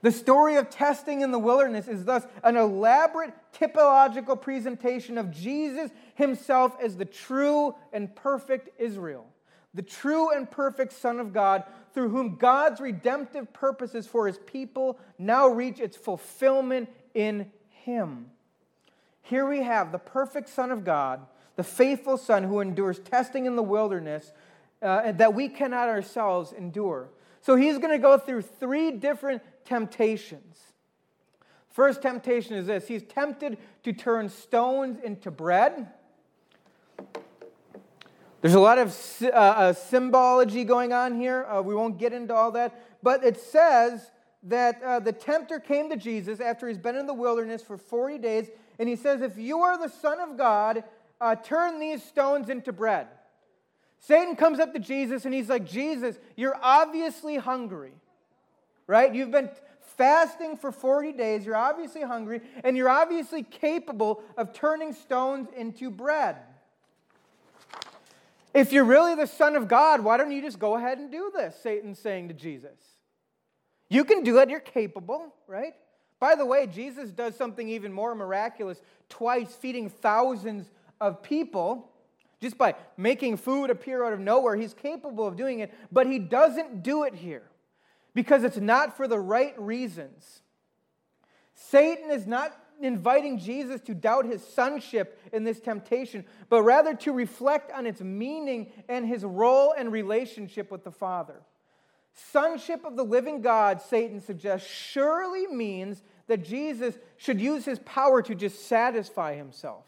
The 0.01 0.11
story 0.11 0.55
of 0.55 0.69
testing 0.69 1.21
in 1.21 1.31
the 1.31 1.39
wilderness 1.39 1.87
is 1.87 2.05
thus 2.05 2.25
an 2.43 2.57
elaborate 2.57 3.33
typological 3.53 4.39
presentation 4.39 5.17
of 5.17 5.31
Jesus 5.31 5.91
himself 6.15 6.75
as 6.81 6.97
the 6.97 7.05
true 7.05 7.75
and 7.93 8.13
perfect 8.15 8.69
Israel, 8.79 9.27
the 9.73 9.81
true 9.81 10.31
and 10.31 10.49
perfect 10.49 10.93
Son 10.93 11.19
of 11.19 11.33
God, 11.33 11.63
through 11.93 12.09
whom 12.09 12.35
God's 12.35 12.81
redemptive 12.81 13.53
purposes 13.53 14.07
for 14.07 14.27
his 14.27 14.37
people 14.39 14.99
now 15.17 15.47
reach 15.47 15.79
its 15.79 15.97
fulfillment 15.97 16.89
in 17.13 17.51
him. 17.69 18.27
Here 19.21 19.45
we 19.45 19.61
have 19.61 19.91
the 19.91 19.99
perfect 19.99 20.49
Son 20.49 20.71
of 20.71 20.83
God, 20.83 21.25
the 21.55 21.63
faithful 21.63 22.17
Son 22.17 22.43
who 22.43 22.59
endures 22.59 22.99
testing 22.99 23.45
in 23.45 23.55
the 23.55 23.63
wilderness 23.63 24.33
uh, 24.81 25.11
that 25.13 25.33
we 25.33 25.47
cannot 25.47 25.89
ourselves 25.89 26.51
endure. 26.51 27.09
So 27.41 27.55
he's 27.55 27.77
going 27.77 27.91
to 27.91 27.97
go 27.97 28.17
through 28.17 28.43
three 28.43 28.91
different 28.91 29.41
temptations. 29.65 30.57
First 31.69 32.01
temptation 32.01 32.55
is 32.55 32.67
this 32.67 32.87
he's 32.87 33.03
tempted 33.03 33.57
to 33.83 33.93
turn 33.93 34.29
stones 34.29 34.99
into 35.03 35.31
bread. 35.31 35.87
There's 38.41 38.55
a 38.55 38.59
lot 38.59 38.79
of 38.79 38.97
uh, 39.21 39.27
uh, 39.27 39.73
symbology 39.73 40.63
going 40.63 40.93
on 40.93 41.15
here. 41.15 41.45
Uh, 41.45 41.61
we 41.61 41.75
won't 41.75 41.99
get 41.99 42.11
into 42.11 42.33
all 42.33 42.51
that. 42.51 42.79
But 43.03 43.23
it 43.23 43.39
says 43.39 44.11
that 44.43 44.81
uh, 44.81 44.99
the 44.99 45.13
tempter 45.13 45.59
came 45.59 45.89
to 45.89 45.95
Jesus 45.95 46.39
after 46.39 46.67
he's 46.67 46.79
been 46.79 46.95
in 46.95 47.05
the 47.05 47.13
wilderness 47.13 47.61
for 47.61 47.77
40 47.77 48.17
days, 48.17 48.49
and 48.79 48.89
he 48.89 48.95
says, 48.95 49.21
If 49.21 49.37
you 49.37 49.59
are 49.59 49.77
the 49.77 49.89
Son 49.89 50.19
of 50.19 50.37
God, 50.37 50.83
uh, 51.19 51.35
turn 51.35 51.79
these 51.79 52.03
stones 52.03 52.49
into 52.49 52.73
bread. 52.73 53.07
Satan 53.99 54.35
comes 54.35 54.59
up 54.59 54.73
to 54.73 54.79
Jesus 54.79 55.25
and 55.25 55.33
he's 55.33 55.47
like, 55.47 55.63
Jesus, 55.63 56.17
you're 56.35 56.57
obviously 56.59 57.37
hungry, 57.37 57.93
right? 58.87 59.13
You've 59.13 59.29
been 59.29 59.51
fasting 59.95 60.57
for 60.57 60.71
40 60.71 61.11
days, 61.11 61.45
you're 61.45 61.55
obviously 61.55 62.01
hungry, 62.01 62.41
and 62.63 62.75
you're 62.75 62.89
obviously 62.89 63.43
capable 63.43 64.23
of 64.35 64.53
turning 64.53 64.93
stones 64.93 65.49
into 65.55 65.91
bread. 65.91 66.37
If 68.53 68.73
you're 68.73 68.83
really 68.83 69.15
the 69.15 69.27
Son 69.27 69.55
of 69.55 69.67
God, 69.67 70.01
why 70.01 70.17
don't 70.17 70.31
you 70.31 70.41
just 70.41 70.59
go 70.59 70.75
ahead 70.75 70.97
and 70.97 71.11
do 71.11 71.31
this? 71.33 71.55
Satan's 71.61 71.99
saying 71.99 72.27
to 72.27 72.33
Jesus. 72.33 72.77
You 73.89 74.03
can 74.03 74.23
do 74.23 74.39
it, 74.39 74.49
you're 74.49 74.59
capable, 74.59 75.33
right? 75.47 75.73
By 76.19 76.35
the 76.35 76.45
way, 76.45 76.67
Jesus 76.67 77.11
does 77.11 77.35
something 77.35 77.67
even 77.67 77.91
more 77.91 78.13
miraculous 78.13 78.81
twice, 79.09 79.53
feeding 79.53 79.89
thousands 79.89 80.69
of 80.99 81.23
people 81.23 81.91
just 82.41 82.57
by 82.57 82.75
making 82.97 83.37
food 83.37 83.69
appear 83.69 84.03
out 84.03 84.13
of 84.13 84.19
nowhere. 84.19 84.55
He's 84.55 84.73
capable 84.73 85.27
of 85.27 85.35
doing 85.35 85.59
it, 85.59 85.73
but 85.91 86.07
he 86.07 86.19
doesn't 86.19 86.83
do 86.83 87.03
it 87.03 87.13
here 87.13 87.43
because 88.13 88.43
it's 88.43 88.57
not 88.57 88.97
for 88.97 89.07
the 89.07 89.19
right 89.19 89.53
reasons. 89.59 90.41
Satan 91.53 92.09
is 92.09 92.25
not 92.25 92.57
inviting 92.83 93.37
Jesus 93.37 93.81
to 93.81 93.93
doubt 93.93 94.25
his 94.25 94.43
sonship 94.43 95.19
in 95.31 95.43
this 95.43 95.59
temptation, 95.59 96.25
but 96.49 96.63
rather 96.63 96.93
to 96.95 97.11
reflect 97.11 97.71
on 97.71 97.85
its 97.85 98.01
meaning 98.01 98.71
and 98.89 99.05
his 99.05 99.23
role 99.23 99.73
and 99.77 99.91
relationship 99.91 100.71
with 100.71 100.83
the 100.83 100.91
Father. 100.91 101.41
Sonship 102.13 102.83
of 102.83 102.95
the 102.95 103.05
living 103.05 103.41
God, 103.41 103.81
Satan 103.81 104.19
suggests, 104.19 104.69
surely 104.69 105.47
means 105.47 106.01
that 106.27 106.43
Jesus 106.43 106.97
should 107.17 107.39
use 107.39 107.65
his 107.65 107.79
power 107.79 108.21
to 108.21 108.35
just 108.35 108.67
satisfy 108.67 109.35
himself 109.35 109.83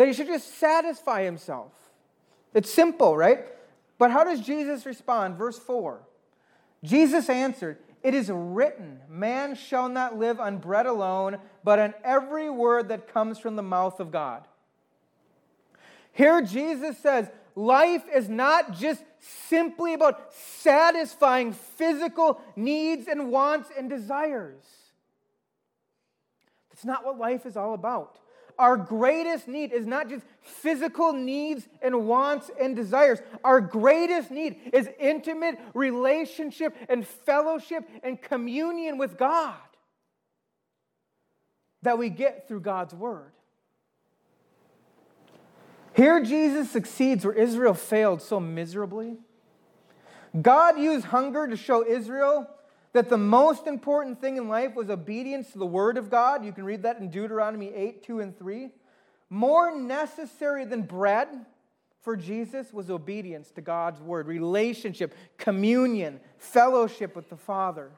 that 0.00 0.08
he 0.08 0.14
should 0.14 0.28
just 0.28 0.54
satisfy 0.54 1.24
himself. 1.24 1.72
It's 2.54 2.70
simple, 2.70 3.18
right? 3.18 3.40
But 3.98 4.10
how 4.10 4.24
does 4.24 4.40
Jesus 4.40 4.86
respond? 4.86 5.36
Verse 5.36 5.58
4 5.58 6.00
Jesus 6.82 7.28
answered, 7.28 7.76
It 8.02 8.14
is 8.14 8.30
written, 8.30 9.00
Man 9.08 9.54
shall 9.54 9.88
not 9.88 10.18
live 10.18 10.40
on 10.40 10.58
bread 10.58 10.86
alone, 10.86 11.38
but 11.62 11.78
on 11.78 11.94
every 12.02 12.48
word 12.48 12.88
that 12.88 13.12
comes 13.12 13.38
from 13.38 13.56
the 13.56 13.62
mouth 13.62 14.00
of 14.00 14.10
God. 14.10 14.44
Here, 16.12 16.40
Jesus 16.42 16.98
says, 16.98 17.30
Life 17.54 18.04
is 18.14 18.28
not 18.28 18.72
just 18.72 19.02
simply 19.18 19.92
about 19.92 20.32
satisfying 20.32 21.52
physical 21.52 22.40
needs 22.56 23.06
and 23.06 23.30
wants 23.30 23.68
and 23.76 23.90
desires. 23.90 24.64
That's 26.70 26.84
not 26.84 27.04
what 27.04 27.18
life 27.18 27.44
is 27.44 27.56
all 27.56 27.74
about 27.74 28.18
our 28.60 28.76
greatest 28.76 29.48
need 29.48 29.72
is 29.72 29.86
not 29.86 30.10
just 30.10 30.22
physical 30.42 31.14
needs 31.14 31.66
and 31.80 32.06
wants 32.06 32.50
and 32.60 32.76
desires. 32.76 33.18
Our 33.42 33.58
greatest 33.60 34.30
need 34.30 34.56
is 34.74 34.86
intimate 35.00 35.58
relationship 35.72 36.76
and 36.90 37.06
fellowship 37.06 37.88
and 38.02 38.20
communion 38.20 38.98
with 38.98 39.16
God 39.16 39.56
that 41.80 41.96
we 41.96 42.10
get 42.10 42.46
through 42.46 42.60
God's 42.60 42.94
Word. 42.94 43.32
Here, 45.94 46.22
Jesus 46.22 46.70
succeeds 46.70 47.24
where 47.24 47.34
Israel 47.34 47.72
failed 47.72 48.20
so 48.20 48.38
miserably. 48.38 49.16
God 50.40 50.78
used 50.78 51.06
hunger 51.06 51.48
to 51.48 51.56
show 51.56 51.84
Israel 51.84 52.46
that 52.92 53.08
the 53.08 53.18
most 53.18 53.66
important 53.66 54.20
thing 54.20 54.36
in 54.36 54.48
life 54.48 54.74
was 54.74 54.90
obedience 54.90 55.52
to 55.52 55.58
the 55.58 55.66
Word 55.66 55.96
of 55.96 56.10
God. 56.10 56.44
You 56.44 56.52
can 56.52 56.64
read 56.64 56.82
that 56.82 56.98
in 56.98 57.10
Deuteronomy 57.10 57.72
8 57.72 58.02
2 58.02 58.20
and 58.20 58.38
3. 58.38 58.70
More 59.28 59.76
necessary 59.76 60.64
than 60.64 60.82
bread 60.82 61.28
for 62.02 62.16
Jesus 62.16 62.72
was 62.72 62.90
obedience 62.90 63.50
to 63.52 63.60
God's 63.60 64.00
Word, 64.00 64.26
relationship, 64.26 65.14
communion, 65.36 66.18
fellowship 66.38 67.14
with 67.14 67.28
the 67.28 67.36
Father. 67.36 67.90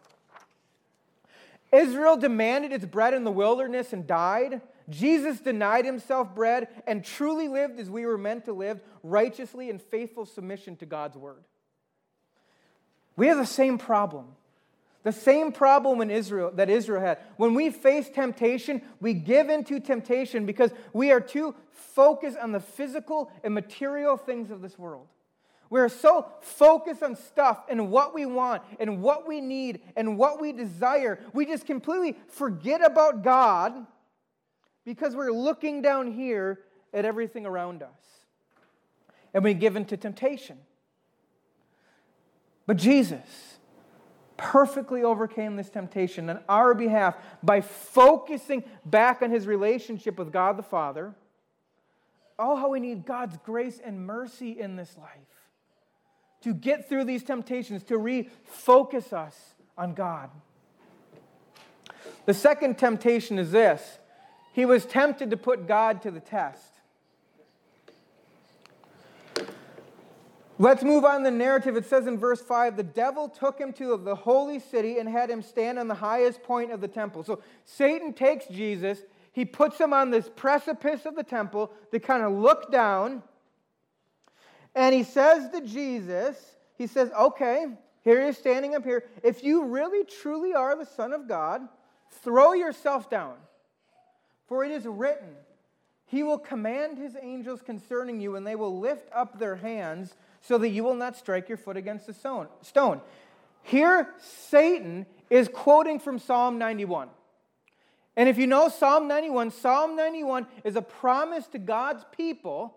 Israel 1.72 2.18
demanded 2.18 2.72
its 2.72 2.84
bread 2.84 3.14
in 3.14 3.24
the 3.24 3.30
wilderness 3.30 3.94
and 3.94 4.06
died. 4.06 4.60
Jesus 4.90 5.40
denied 5.40 5.86
himself 5.86 6.34
bread 6.34 6.68
and 6.86 7.02
truly 7.02 7.48
lived 7.48 7.80
as 7.80 7.88
we 7.88 8.04
were 8.04 8.18
meant 8.18 8.44
to 8.44 8.52
live, 8.52 8.82
righteously 9.02 9.70
in 9.70 9.78
faithful 9.78 10.26
submission 10.26 10.76
to 10.76 10.86
God's 10.86 11.16
Word. 11.16 11.44
We 13.16 13.28
have 13.28 13.38
the 13.38 13.46
same 13.46 13.78
problem. 13.78 14.26
The 15.02 15.12
same 15.12 15.50
problem 15.50 16.00
in 16.00 16.10
Israel 16.10 16.52
that 16.54 16.70
Israel 16.70 17.00
had. 17.00 17.18
When 17.36 17.54
we 17.54 17.70
face 17.70 18.08
temptation, 18.08 18.82
we 19.00 19.14
give 19.14 19.48
into 19.48 19.80
temptation 19.80 20.46
because 20.46 20.70
we 20.92 21.10
are 21.10 21.20
too 21.20 21.54
focused 21.72 22.38
on 22.38 22.52
the 22.52 22.60
physical 22.60 23.30
and 23.42 23.52
material 23.52 24.16
things 24.16 24.50
of 24.50 24.62
this 24.62 24.78
world. 24.78 25.08
We're 25.70 25.88
so 25.88 26.26
focused 26.42 27.02
on 27.02 27.16
stuff 27.16 27.64
and 27.68 27.90
what 27.90 28.14
we 28.14 28.26
want 28.26 28.62
and 28.78 29.00
what 29.00 29.26
we 29.26 29.40
need 29.40 29.80
and 29.96 30.18
what 30.18 30.40
we 30.40 30.52
desire. 30.52 31.18
We 31.32 31.46
just 31.46 31.66
completely 31.66 32.16
forget 32.28 32.84
about 32.84 33.24
God 33.24 33.86
because 34.84 35.16
we're 35.16 35.32
looking 35.32 35.80
down 35.80 36.12
here 36.12 36.60
at 36.92 37.04
everything 37.04 37.46
around 37.46 37.82
us. 37.82 37.88
And 39.32 39.42
we 39.42 39.54
give 39.54 39.76
into 39.76 39.96
temptation. 39.96 40.58
But 42.66 42.76
Jesus, 42.76 43.51
perfectly 44.42 45.04
overcame 45.04 45.54
this 45.54 45.70
temptation 45.70 46.28
on 46.28 46.40
our 46.48 46.74
behalf 46.74 47.16
by 47.44 47.60
focusing 47.60 48.64
back 48.84 49.22
on 49.22 49.30
his 49.30 49.46
relationship 49.46 50.18
with 50.18 50.32
God 50.32 50.56
the 50.56 50.64
Father. 50.64 51.14
Oh, 52.38 52.56
how 52.56 52.70
we 52.70 52.80
need 52.80 53.06
God's 53.06 53.38
grace 53.46 53.80
and 53.82 54.04
mercy 54.04 54.58
in 54.60 54.74
this 54.74 54.98
life 54.98 55.08
to 56.42 56.52
get 56.52 56.88
through 56.88 57.04
these 57.04 57.22
temptations, 57.22 57.84
to 57.84 57.94
refocus 57.94 59.12
us 59.12 59.54
on 59.78 59.94
God. 59.94 60.28
The 62.26 62.34
second 62.34 62.78
temptation 62.78 63.38
is 63.38 63.52
this 63.52 63.98
he 64.52 64.64
was 64.66 64.84
tempted 64.84 65.30
to 65.30 65.36
put 65.36 65.68
God 65.68 66.02
to 66.02 66.10
the 66.10 66.20
test. 66.20 66.80
Let's 70.58 70.82
move 70.82 71.04
on 71.04 71.22
the 71.22 71.30
narrative. 71.30 71.76
It 71.76 71.86
says 71.86 72.06
in 72.06 72.18
verse 72.18 72.40
5 72.40 72.76
the 72.76 72.82
devil 72.82 73.28
took 73.28 73.58
him 73.58 73.72
to 73.74 73.96
the 73.96 74.14
holy 74.14 74.58
city 74.58 74.98
and 74.98 75.08
had 75.08 75.30
him 75.30 75.42
stand 75.42 75.78
on 75.78 75.88
the 75.88 75.94
highest 75.94 76.42
point 76.42 76.72
of 76.72 76.80
the 76.80 76.88
temple. 76.88 77.24
So 77.24 77.40
Satan 77.64 78.12
takes 78.12 78.46
Jesus, 78.46 79.00
he 79.32 79.44
puts 79.44 79.78
him 79.78 79.92
on 79.92 80.10
this 80.10 80.30
precipice 80.34 81.06
of 81.06 81.16
the 81.16 81.22
temple 81.22 81.72
to 81.90 81.98
kind 81.98 82.22
of 82.22 82.32
look 82.32 82.70
down. 82.70 83.22
And 84.74 84.94
he 84.94 85.02
says 85.02 85.50
to 85.50 85.62
Jesus, 85.62 86.56
he 86.76 86.86
says, 86.86 87.10
Okay, 87.18 87.66
here 88.02 88.20
you're 88.20 88.32
standing 88.32 88.74
up 88.74 88.84
here. 88.84 89.04
If 89.22 89.42
you 89.42 89.64
really 89.64 90.04
truly 90.04 90.54
are 90.54 90.76
the 90.76 90.84
Son 90.86 91.12
of 91.12 91.28
God, 91.28 91.62
throw 92.22 92.52
yourself 92.52 93.08
down. 93.08 93.34
For 94.48 94.64
it 94.64 94.70
is 94.70 94.84
written, 94.84 95.30
He 96.06 96.22
will 96.22 96.38
command 96.38 96.98
His 96.98 97.16
angels 97.20 97.62
concerning 97.62 98.20
you, 98.20 98.36
and 98.36 98.46
they 98.46 98.56
will 98.56 98.78
lift 98.78 99.08
up 99.14 99.38
their 99.38 99.56
hands 99.56 100.14
so 100.42 100.58
that 100.58 100.68
you 100.68 100.84
will 100.84 100.94
not 100.94 101.16
strike 101.16 101.48
your 101.48 101.56
foot 101.56 101.76
against 101.76 102.08
a 102.08 102.14
stone. 102.14 103.00
Here, 103.62 104.08
Satan 104.18 105.06
is 105.30 105.48
quoting 105.48 105.98
from 105.98 106.18
Psalm 106.18 106.58
91. 106.58 107.08
And 108.16 108.28
if 108.28 108.36
you 108.36 108.46
know 108.46 108.68
Psalm 108.68 109.08
91, 109.08 109.52
Psalm 109.52 109.96
91 109.96 110.46
is 110.64 110.76
a 110.76 110.82
promise 110.82 111.46
to 111.48 111.58
God's 111.58 112.04
people 112.14 112.76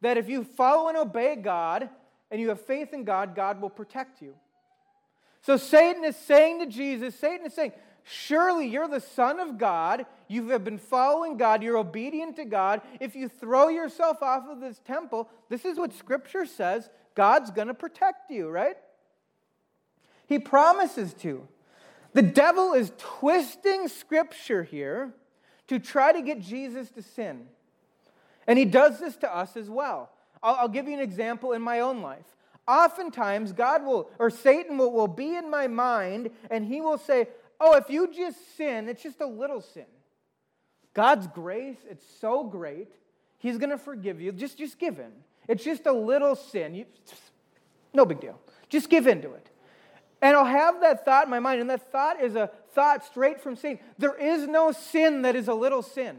that 0.00 0.16
if 0.16 0.28
you 0.28 0.44
follow 0.44 0.88
and 0.88 0.96
obey 0.96 1.36
God 1.36 1.88
and 2.30 2.40
you 2.40 2.50
have 2.50 2.60
faith 2.60 2.92
in 2.92 3.02
God, 3.04 3.34
God 3.34 3.60
will 3.60 3.70
protect 3.70 4.22
you. 4.22 4.34
So 5.42 5.56
Satan 5.56 6.04
is 6.04 6.16
saying 6.16 6.60
to 6.60 6.66
Jesus, 6.66 7.14
Satan 7.16 7.46
is 7.46 7.54
saying, 7.54 7.72
Surely 8.12 8.66
you're 8.66 8.88
the 8.88 8.98
Son 8.98 9.38
of 9.38 9.56
God. 9.56 10.04
You 10.26 10.48
have 10.48 10.64
been 10.64 10.78
following 10.78 11.36
God. 11.36 11.62
You're 11.62 11.76
obedient 11.76 12.34
to 12.36 12.44
God. 12.44 12.80
If 12.98 13.14
you 13.14 13.28
throw 13.28 13.68
yourself 13.68 14.20
off 14.20 14.48
of 14.50 14.58
this 14.58 14.80
temple, 14.84 15.30
this 15.48 15.64
is 15.64 15.78
what 15.78 15.92
Scripture 15.92 16.44
says 16.44 16.90
God's 17.14 17.52
going 17.52 17.68
to 17.68 17.74
protect 17.74 18.28
you, 18.28 18.48
right? 18.48 18.76
He 20.26 20.40
promises 20.40 21.14
to. 21.20 21.46
The 22.12 22.22
devil 22.22 22.72
is 22.72 22.90
twisting 22.98 23.86
Scripture 23.86 24.64
here 24.64 25.14
to 25.68 25.78
try 25.78 26.10
to 26.10 26.20
get 26.20 26.40
Jesus 26.40 26.90
to 26.90 27.02
sin. 27.02 27.46
And 28.48 28.58
he 28.58 28.64
does 28.64 28.98
this 28.98 29.14
to 29.18 29.32
us 29.32 29.56
as 29.56 29.70
well. 29.70 30.10
I'll, 30.42 30.56
I'll 30.56 30.68
give 30.68 30.88
you 30.88 30.94
an 30.94 31.00
example 31.00 31.52
in 31.52 31.62
my 31.62 31.78
own 31.78 32.02
life. 32.02 32.26
Oftentimes, 32.66 33.52
God 33.52 33.84
will, 33.84 34.10
or 34.18 34.30
Satan 34.30 34.78
will, 34.78 34.92
will 34.92 35.08
be 35.08 35.36
in 35.36 35.50
my 35.50 35.66
mind, 35.66 36.30
and 36.50 36.64
he 36.64 36.80
will 36.80 36.98
say, 36.98 37.28
Oh, 37.60 37.76
if 37.76 37.90
you 37.90 38.10
just 38.12 38.56
sin, 38.56 38.88
it's 38.88 39.02
just 39.02 39.20
a 39.20 39.26
little 39.26 39.60
sin. 39.60 39.84
God's 40.94 41.26
grace, 41.26 41.76
it's 41.88 42.04
so 42.20 42.44
great. 42.44 42.88
He's 43.38 43.58
going 43.58 43.70
to 43.70 43.78
forgive 43.78 44.20
you. 44.20 44.32
Just, 44.32 44.58
just 44.58 44.78
give 44.78 44.98
in. 44.98 45.12
It's 45.46 45.62
just 45.62 45.86
a 45.86 45.92
little 45.92 46.34
sin. 46.34 46.74
You, 46.74 46.86
no 47.92 48.06
big 48.06 48.20
deal. 48.20 48.40
Just 48.68 48.88
give 48.88 49.06
in 49.06 49.22
to 49.22 49.32
it. 49.34 49.48
And 50.22 50.36
I'll 50.36 50.44
have 50.44 50.80
that 50.82 51.04
thought 51.04 51.24
in 51.24 51.30
my 51.30 51.38
mind, 51.38 51.60
and 51.60 51.70
that 51.70 51.90
thought 51.90 52.22
is 52.22 52.36
a 52.36 52.50
thought 52.72 53.04
straight 53.04 53.40
from 53.40 53.56
Satan. 53.56 53.78
There 53.98 54.16
is 54.16 54.46
no 54.46 54.72
sin 54.72 55.22
that 55.22 55.34
is 55.34 55.48
a 55.48 55.54
little 55.54 55.82
sin. 55.82 56.18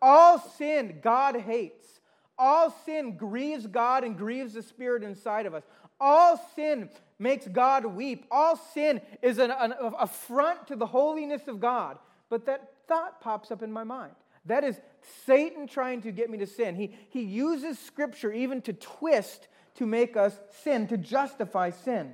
All 0.00 0.38
sin 0.38 1.00
God 1.02 1.36
hates. 1.36 2.00
All 2.38 2.74
sin 2.84 3.16
grieves 3.16 3.66
God 3.66 4.04
and 4.04 4.16
grieves 4.16 4.54
the 4.54 4.62
Spirit 4.62 5.02
inside 5.02 5.46
of 5.46 5.54
us. 5.54 5.62
All 6.00 6.40
sin 6.56 6.88
makes 7.18 7.46
God 7.46 7.84
weep. 7.84 8.26
All 8.30 8.56
sin 8.56 9.00
is 9.22 9.38
an, 9.38 9.50
an 9.50 9.74
affront 9.80 10.66
to 10.68 10.76
the 10.76 10.86
holiness 10.86 11.42
of 11.46 11.60
God. 11.60 11.98
But 12.28 12.46
that 12.46 12.72
thought 12.88 13.20
pops 13.20 13.50
up 13.50 13.62
in 13.62 13.72
my 13.72 13.84
mind. 13.84 14.12
That 14.46 14.64
is 14.64 14.78
Satan 15.26 15.66
trying 15.66 16.02
to 16.02 16.12
get 16.12 16.30
me 16.30 16.38
to 16.38 16.46
sin. 16.46 16.74
He, 16.74 16.94
he 17.10 17.22
uses 17.22 17.78
Scripture 17.78 18.32
even 18.32 18.60
to 18.62 18.72
twist 18.72 19.48
to 19.76 19.86
make 19.86 20.16
us 20.16 20.38
sin, 20.62 20.86
to 20.88 20.96
justify 20.96 21.70
sin. 21.70 22.12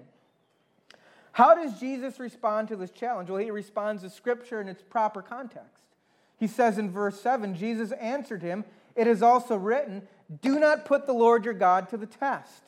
How 1.32 1.54
does 1.54 1.78
Jesus 1.78 2.18
respond 2.18 2.68
to 2.68 2.76
this 2.76 2.90
challenge? 2.90 3.30
Well, 3.30 3.38
he 3.38 3.50
responds 3.50 4.02
to 4.02 4.10
Scripture 4.10 4.60
in 4.60 4.68
its 4.68 4.82
proper 4.82 5.22
context. 5.22 5.84
He 6.38 6.46
says 6.46 6.78
in 6.78 6.90
verse 6.90 7.20
7 7.20 7.54
Jesus 7.54 7.92
answered 7.92 8.42
him, 8.42 8.64
It 8.96 9.06
is 9.06 9.22
also 9.22 9.56
written, 9.56 10.02
Do 10.42 10.58
not 10.58 10.84
put 10.84 11.06
the 11.06 11.12
Lord 11.12 11.44
your 11.44 11.54
God 11.54 11.88
to 11.90 11.96
the 11.96 12.06
test. 12.06 12.62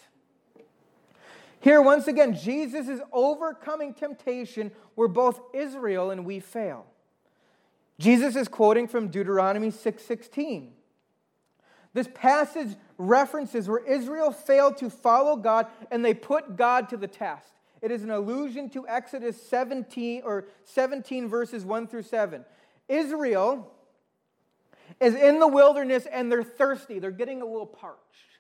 Here, 1.62 1.80
once 1.80 2.08
again, 2.08 2.34
Jesus 2.34 2.88
is 2.88 3.00
overcoming 3.12 3.94
temptation 3.94 4.72
where 4.96 5.06
both 5.06 5.40
Israel 5.54 6.10
and 6.10 6.26
we 6.26 6.40
fail. 6.40 6.86
Jesus 8.00 8.34
is 8.34 8.48
quoting 8.48 8.88
from 8.88 9.08
Deuteronomy 9.08 9.70
6:16. 9.70 10.74
This 11.94 12.08
passage 12.14 12.74
references 12.98 13.68
where 13.68 13.84
Israel 13.84 14.32
failed 14.32 14.76
to 14.78 14.90
follow 14.90 15.36
God 15.36 15.68
and 15.92 16.04
they 16.04 16.14
put 16.14 16.56
God 16.56 16.88
to 16.88 16.96
the 16.96 17.06
test. 17.06 17.52
It 17.80 17.92
is 17.92 18.02
an 18.02 18.10
allusion 18.10 18.68
to 18.70 18.88
Exodus 18.88 19.40
17 19.40 20.22
or 20.24 20.46
17 20.64 21.28
verses 21.28 21.64
1 21.64 21.86
through 21.86 22.02
7. 22.02 22.44
Israel 22.88 23.72
is 25.00 25.14
in 25.14 25.38
the 25.38 25.46
wilderness 25.46 26.06
and 26.06 26.32
they're 26.32 26.42
thirsty. 26.42 26.98
They're 26.98 27.12
getting 27.12 27.40
a 27.40 27.46
little 27.46 27.66
parched. 27.66 28.31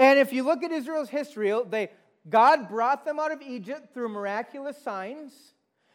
And 0.00 0.18
if 0.18 0.32
you 0.32 0.44
look 0.44 0.62
at 0.62 0.72
Israel's 0.72 1.10
history, 1.10 1.52
they, 1.68 1.90
God 2.26 2.70
brought 2.70 3.04
them 3.04 3.20
out 3.20 3.32
of 3.32 3.42
Egypt 3.42 3.92
through 3.92 4.08
miraculous 4.08 4.78
signs. 4.82 5.30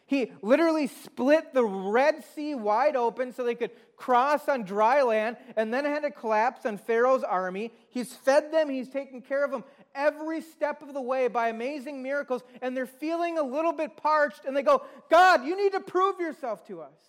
He 0.06 0.32
literally 0.44 0.86
split 0.86 1.56
the 1.56 1.66
Red 1.66 2.24
Sea 2.36 2.54
wide 2.54 2.96
open 2.96 3.34
so 3.34 3.44
they 3.44 3.56
could 3.56 3.72
cross 3.98 4.48
on 4.48 4.62
dry 4.62 5.02
land 5.02 5.38
and 5.58 5.74
then 5.74 5.86
had 5.86 6.04
to 6.04 6.12
collapse 6.12 6.68
on 6.68 6.78
Pharaoh's 6.78 7.24
army. 7.24 7.72
He's 7.90 8.14
fed 8.14 8.54
them, 8.54 8.70
he's 8.70 8.90
taken 8.90 9.24
care 9.24 9.44
of 9.44 9.50
them 9.50 9.64
every 9.96 10.42
step 10.42 10.84
of 10.84 10.94
the 10.94 11.02
way 11.02 11.28
by 11.28 11.48
amazing 11.50 12.04
miracles, 12.04 12.44
and 12.62 12.78
they're 12.78 12.86
feeling 12.86 13.40
a 13.40 13.44
little 13.44 13.74
bit 13.74 13.98
parched, 13.98 14.46
and 14.46 14.56
they 14.56 14.62
go, 14.62 14.84
God, 15.10 15.46
you 15.46 15.58
need 15.58 15.72
to 15.72 15.80
prove 15.80 16.20
yourself 16.20 16.64
to 16.68 16.82
us. 16.82 17.00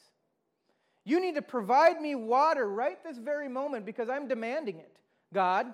You 1.05 1.21
need 1.21 1.35
to 1.35 1.43
provide 1.43 2.01
me 2.01 2.15
water 2.15 2.67
right 2.67 2.97
this 3.05 3.19
very 3.19 3.49
moment 3.49 3.85
because 3.85 4.09
I'm 4.09 4.29
demanding 4.29 4.79
it, 4.79 4.97
God. 5.35 5.67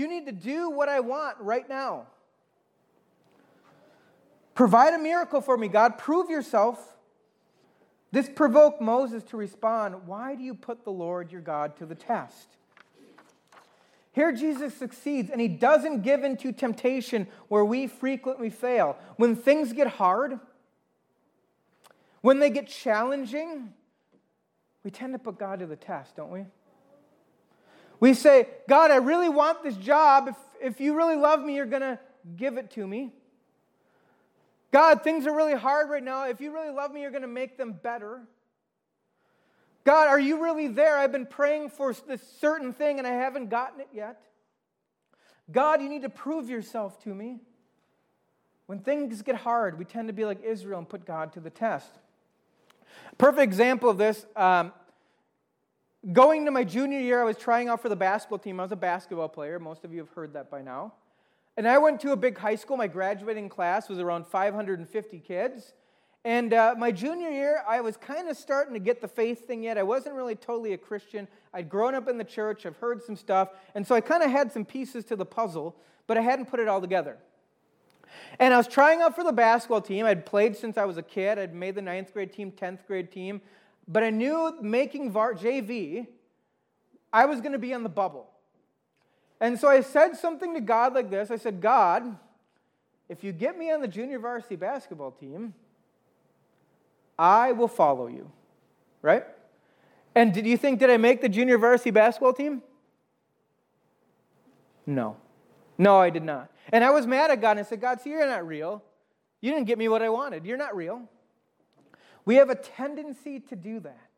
You 0.00 0.08
need 0.08 0.24
to 0.24 0.32
do 0.32 0.70
what 0.70 0.88
I 0.88 1.00
want 1.00 1.36
right 1.40 1.68
now. 1.68 2.06
Provide 4.54 4.94
a 4.94 4.98
miracle 4.98 5.42
for 5.42 5.58
me, 5.58 5.68
God. 5.68 5.98
Prove 5.98 6.30
yourself. 6.30 6.96
This 8.10 8.26
provoked 8.26 8.80
Moses 8.80 9.22
to 9.24 9.36
respond 9.36 10.06
Why 10.06 10.36
do 10.36 10.42
you 10.42 10.54
put 10.54 10.84
the 10.84 10.90
Lord 10.90 11.30
your 11.30 11.42
God 11.42 11.76
to 11.76 11.84
the 11.84 11.94
test? 11.94 12.48
Here, 14.12 14.32
Jesus 14.32 14.72
succeeds, 14.72 15.28
and 15.28 15.38
he 15.38 15.48
doesn't 15.48 16.00
give 16.00 16.24
in 16.24 16.38
to 16.38 16.50
temptation 16.50 17.26
where 17.48 17.66
we 17.66 17.86
frequently 17.86 18.48
fail. 18.48 18.96
When 19.16 19.36
things 19.36 19.74
get 19.74 19.86
hard, 19.86 20.40
when 22.22 22.38
they 22.38 22.48
get 22.48 22.68
challenging, 22.68 23.74
we 24.82 24.90
tend 24.90 25.12
to 25.12 25.18
put 25.18 25.38
God 25.38 25.58
to 25.58 25.66
the 25.66 25.76
test, 25.76 26.16
don't 26.16 26.30
we? 26.30 26.46
We 28.00 28.14
say, 28.14 28.48
God, 28.68 28.90
I 28.90 28.96
really 28.96 29.28
want 29.28 29.62
this 29.62 29.76
job. 29.76 30.28
If, 30.28 30.36
if 30.60 30.80
you 30.80 30.96
really 30.96 31.16
love 31.16 31.44
me, 31.44 31.54
you're 31.54 31.66
going 31.66 31.82
to 31.82 31.98
give 32.36 32.56
it 32.56 32.70
to 32.72 32.86
me. 32.86 33.12
God, 34.72 35.02
things 35.02 35.26
are 35.26 35.34
really 35.34 35.54
hard 35.54 35.90
right 35.90 36.02
now. 36.02 36.26
If 36.26 36.40
you 36.40 36.52
really 36.52 36.74
love 36.74 36.92
me, 36.92 37.02
you're 37.02 37.10
going 37.10 37.22
to 37.22 37.28
make 37.28 37.58
them 37.58 37.72
better. 37.72 38.22
God, 39.84 40.08
are 40.08 40.18
you 40.18 40.42
really 40.42 40.68
there? 40.68 40.96
I've 40.96 41.12
been 41.12 41.26
praying 41.26 41.70
for 41.70 41.92
this 41.92 42.22
certain 42.40 42.72
thing 42.72 42.98
and 42.98 43.06
I 43.06 43.12
haven't 43.12 43.50
gotten 43.50 43.80
it 43.80 43.88
yet. 43.92 44.20
God, 45.50 45.82
you 45.82 45.88
need 45.88 46.02
to 46.02 46.08
prove 46.08 46.48
yourself 46.48 47.02
to 47.04 47.14
me. 47.14 47.40
When 48.66 48.78
things 48.78 49.22
get 49.22 49.34
hard, 49.34 49.78
we 49.78 49.84
tend 49.84 50.08
to 50.08 50.14
be 50.14 50.24
like 50.24 50.44
Israel 50.44 50.78
and 50.78 50.88
put 50.88 51.04
God 51.04 51.32
to 51.32 51.40
the 51.40 51.50
test. 51.50 51.90
Perfect 53.18 53.42
example 53.42 53.90
of 53.90 53.98
this 53.98 54.24
um, 54.36 54.72
Going 56.12 56.46
to 56.46 56.50
my 56.50 56.64
junior 56.64 56.98
year, 56.98 57.20
I 57.20 57.24
was 57.24 57.36
trying 57.36 57.68
out 57.68 57.82
for 57.82 57.90
the 57.90 57.96
basketball 57.96 58.38
team. 58.38 58.58
I 58.58 58.62
was 58.62 58.72
a 58.72 58.76
basketball 58.76 59.28
player. 59.28 59.58
Most 59.58 59.84
of 59.84 59.92
you 59.92 59.98
have 59.98 60.08
heard 60.08 60.32
that 60.32 60.50
by 60.50 60.62
now. 60.62 60.94
And 61.58 61.68
I 61.68 61.76
went 61.76 62.00
to 62.00 62.12
a 62.12 62.16
big 62.16 62.38
high 62.38 62.54
school. 62.54 62.78
My 62.78 62.86
graduating 62.86 63.50
class 63.50 63.86
was 63.86 63.98
around 63.98 64.26
550 64.26 65.18
kids. 65.18 65.74
And 66.24 66.54
uh, 66.54 66.74
my 66.78 66.90
junior 66.90 67.28
year, 67.28 67.62
I 67.68 67.82
was 67.82 67.98
kind 67.98 68.30
of 68.30 68.38
starting 68.38 68.72
to 68.72 68.80
get 68.80 69.02
the 69.02 69.08
faith 69.08 69.46
thing 69.46 69.62
yet. 69.62 69.76
I 69.76 69.82
wasn't 69.82 70.14
really 70.14 70.36
totally 70.36 70.72
a 70.72 70.78
Christian. 70.78 71.28
I'd 71.52 71.68
grown 71.68 71.94
up 71.94 72.08
in 72.08 72.16
the 72.16 72.24
church, 72.24 72.64
I've 72.64 72.76
heard 72.78 73.02
some 73.02 73.16
stuff. 73.16 73.50
And 73.74 73.86
so 73.86 73.94
I 73.94 74.00
kind 74.00 74.22
of 74.22 74.30
had 74.30 74.52
some 74.52 74.64
pieces 74.64 75.04
to 75.06 75.16
the 75.16 75.26
puzzle, 75.26 75.76
but 76.06 76.16
I 76.16 76.22
hadn't 76.22 76.46
put 76.46 76.60
it 76.60 76.68
all 76.68 76.80
together. 76.80 77.18
And 78.38 78.54
I 78.54 78.56
was 78.56 78.68
trying 78.68 79.02
out 79.02 79.14
for 79.14 79.24
the 79.24 79.32
basketball 79.32 79.82
team. 79.82 80.06
I'd 80.06 80.24
played 80.24 80.56
since 80.56 80.78
I 80.78 80.86
was 80.86 80.96
a 80.96 81.02
kid. 81.02 81.38
I'd 81.38 81.54
made 81.54 81.74
the 81.74 81.82
ninth 81.82 82.12
grade 82.12 82.32
team, 82.32 82.52
10th 82.52 82.86
grade 82.86 83.12
team. 83.12 83.42
But 83.90 84.04
I 84.04 84.10
knew 84.10 84.56
making 84.62 85.10
VAR, 85.10 85.34
JV, 85.34 86.06
I 87.12 87.26
was 87.26 87.40
going 87.40 87.52
to 87.52 87.58
be 87.58 87.74
on 87.74 87.82
the 87.82 87.88
bubble. 87.88 88.30
And 89.40 89.58
so 89.58 89.66
I 89.66 89.80
said 89.80 90.16
something 90.16 90.54
to 90.54 90.60
God 90.60 90.94
like 90.94 91.10
this 91.10 91.30
I 91.30 91.36
said, 91.36 91.60
God, 91.60 92.16
if 93.08 93.24
you 93.24 93.32
get 93.32 93.58
me 93.58 93.72
on 93.72 93.80
the 93.80 93.88
junior 93.88 94.20
varsity 94.20 94.54
basketball 94.54 95.10
team, 95.10 95.54
I 97.18 97.50
will 97.50 97.68
follow 97.68 98.06
you. 98.06 98.30
Right? 99.02 99.24
And 100.14 100.32
did 100.32 100.46
you 100.46 100.56
think, 100.56 100.78
did 100.78 100.90
I 100.90 100.96
make 100.96 101.20
the 101.20 101.28
junior 101.28 101.58
varsity 101.58 101.90
basketball 101.90 102.32
team? 102.32 102.62
No. 104.86 105.16
No, 105.78 105.96
I 105.98 106.10
did 106.10 106.22
not. 106.22 106.50
And 106.72 106.84
I 106.84 106.90
was 106.90 107.06
mad 107.06 107.32
at 107.32 107.40
God 107.40 107.52
and 107.52 107.60
I 107.60 107.62
said, 107.64 107.80
God, 107.80 108.00
see, 108.00 108.10
you're 108.10 108.26
not 108.26 108.46
real. 108.46 108.84
You 109.40 109.50
didn't 109.50 109.66
get 109.66 109.78
me 109.78 109.88
what 109.88 110.02
I 110.02 110.10
wanted. 110.10 110.44
You're 110.44 110.58
not 110.58 110.76
real. 110.76 111.08
We 112.24 112.36
have 112.36 112.50
a 112.50 112.54
tendency 112.54 113.40
to 113.40 113.56
do 113.56 113.80
that 113.80 114.10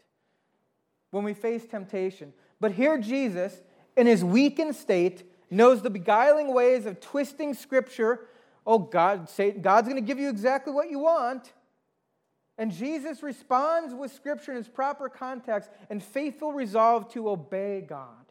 when 1.10 1.24
we 1.24 1.34
face 1.34 1.64
temptation. 1.66 2.32
But 2.60 2.72
here, 2.72 2.98
Jesus, 2.98 3.60
in 3.96 4.06
his 4.06 4.24
weakened 4.24 4.74
state, 4.74 5.24
knows 5.50 5.82
the 5.82 5.90
beguiling 5.90 6.52
ways 6.54 6.86
of 6.86 7.00
twisting 7.00 7.54
Scripture. 7.54 8.20
Oh, 8.66 8.78
God, 8.78 9.28
Satan, 9.28 9.62
God's 9.62 9.88
going 9.88 10.00
to 10.00 10.06
give 10.06 10.18
you 10.18 10.28
exactly 10.28 10.72
what 10.72 10.90
you 10.90 10.98
want. 10.98 11.52
And 12.58 12.72
Jesus 12.72 13.22
responds 13.22 13.94
with 13.94 14.12
Scripture 14.12 14.52
in 14.52 14.58
its 14.58 14.68
proper 14.68 15.08
context 15.08 15.70
and 15.90 16.02
faithful 16.02 16.52
resolve 16.52 17.12
to 17.12 17.28
obey 17.28 17.84
God, 17.86 18.26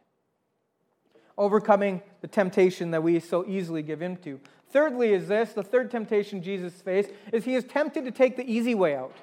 overcoming 1.38 2.02
the 2.22 2.28
temptation 2.28 2.92
that 2.92 3.04
we 3.04 3.20
so 3.20 3.46
easily 3.48 3.84
give 3.84 4.02
into. 4.02 4.40
Thirdly, 4.70 5.14
is 5.14 5.28
this 5.28 5.54
the 5.54 5.64
third 5.64 5.92
temptation 5.92 6.42
Jesus 6.42 6.74
faced 6.82 7.10
is 7.34 7.44
he 7.44 7.56
is 7.56 7.66
tempted 7.66 8.06
to 8.06 8.12
take 8.12 8.38
the 8.38 8.50
easy 8.50 8.74
way 8.74 8.96
out. 8.96 9.16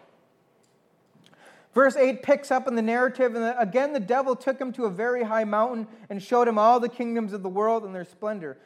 Verse 1.75 1.97
8 1.97 2.23
picks 2.23 2.51
up 2.51 2.67
in 2.67 2.75
the 2.75 2.83
narrative, 2.83 3.35
and 3.35 3.55
again 3.59 3.93
the 3.93 4.01
devil 4.01 4.35
took 4.35 4.61
him 4.61 4.73
to 4.73 4.85
a 4.85 4.91
very 4.91 5.25
high 5.25 5.45
mountain 5.45 5.87
and 6.09 6.23
showed 6.23 6.49
him 6.49 6.59
all 6.59 6.81
the 6.81 6.89
kingdoms 6.89 7.33
of 7.33 7.43
the 7.43 7.49
world 7.49 7.85
and 7.85 7.95
their 7.95 8.05
splendor. 8.05 8.59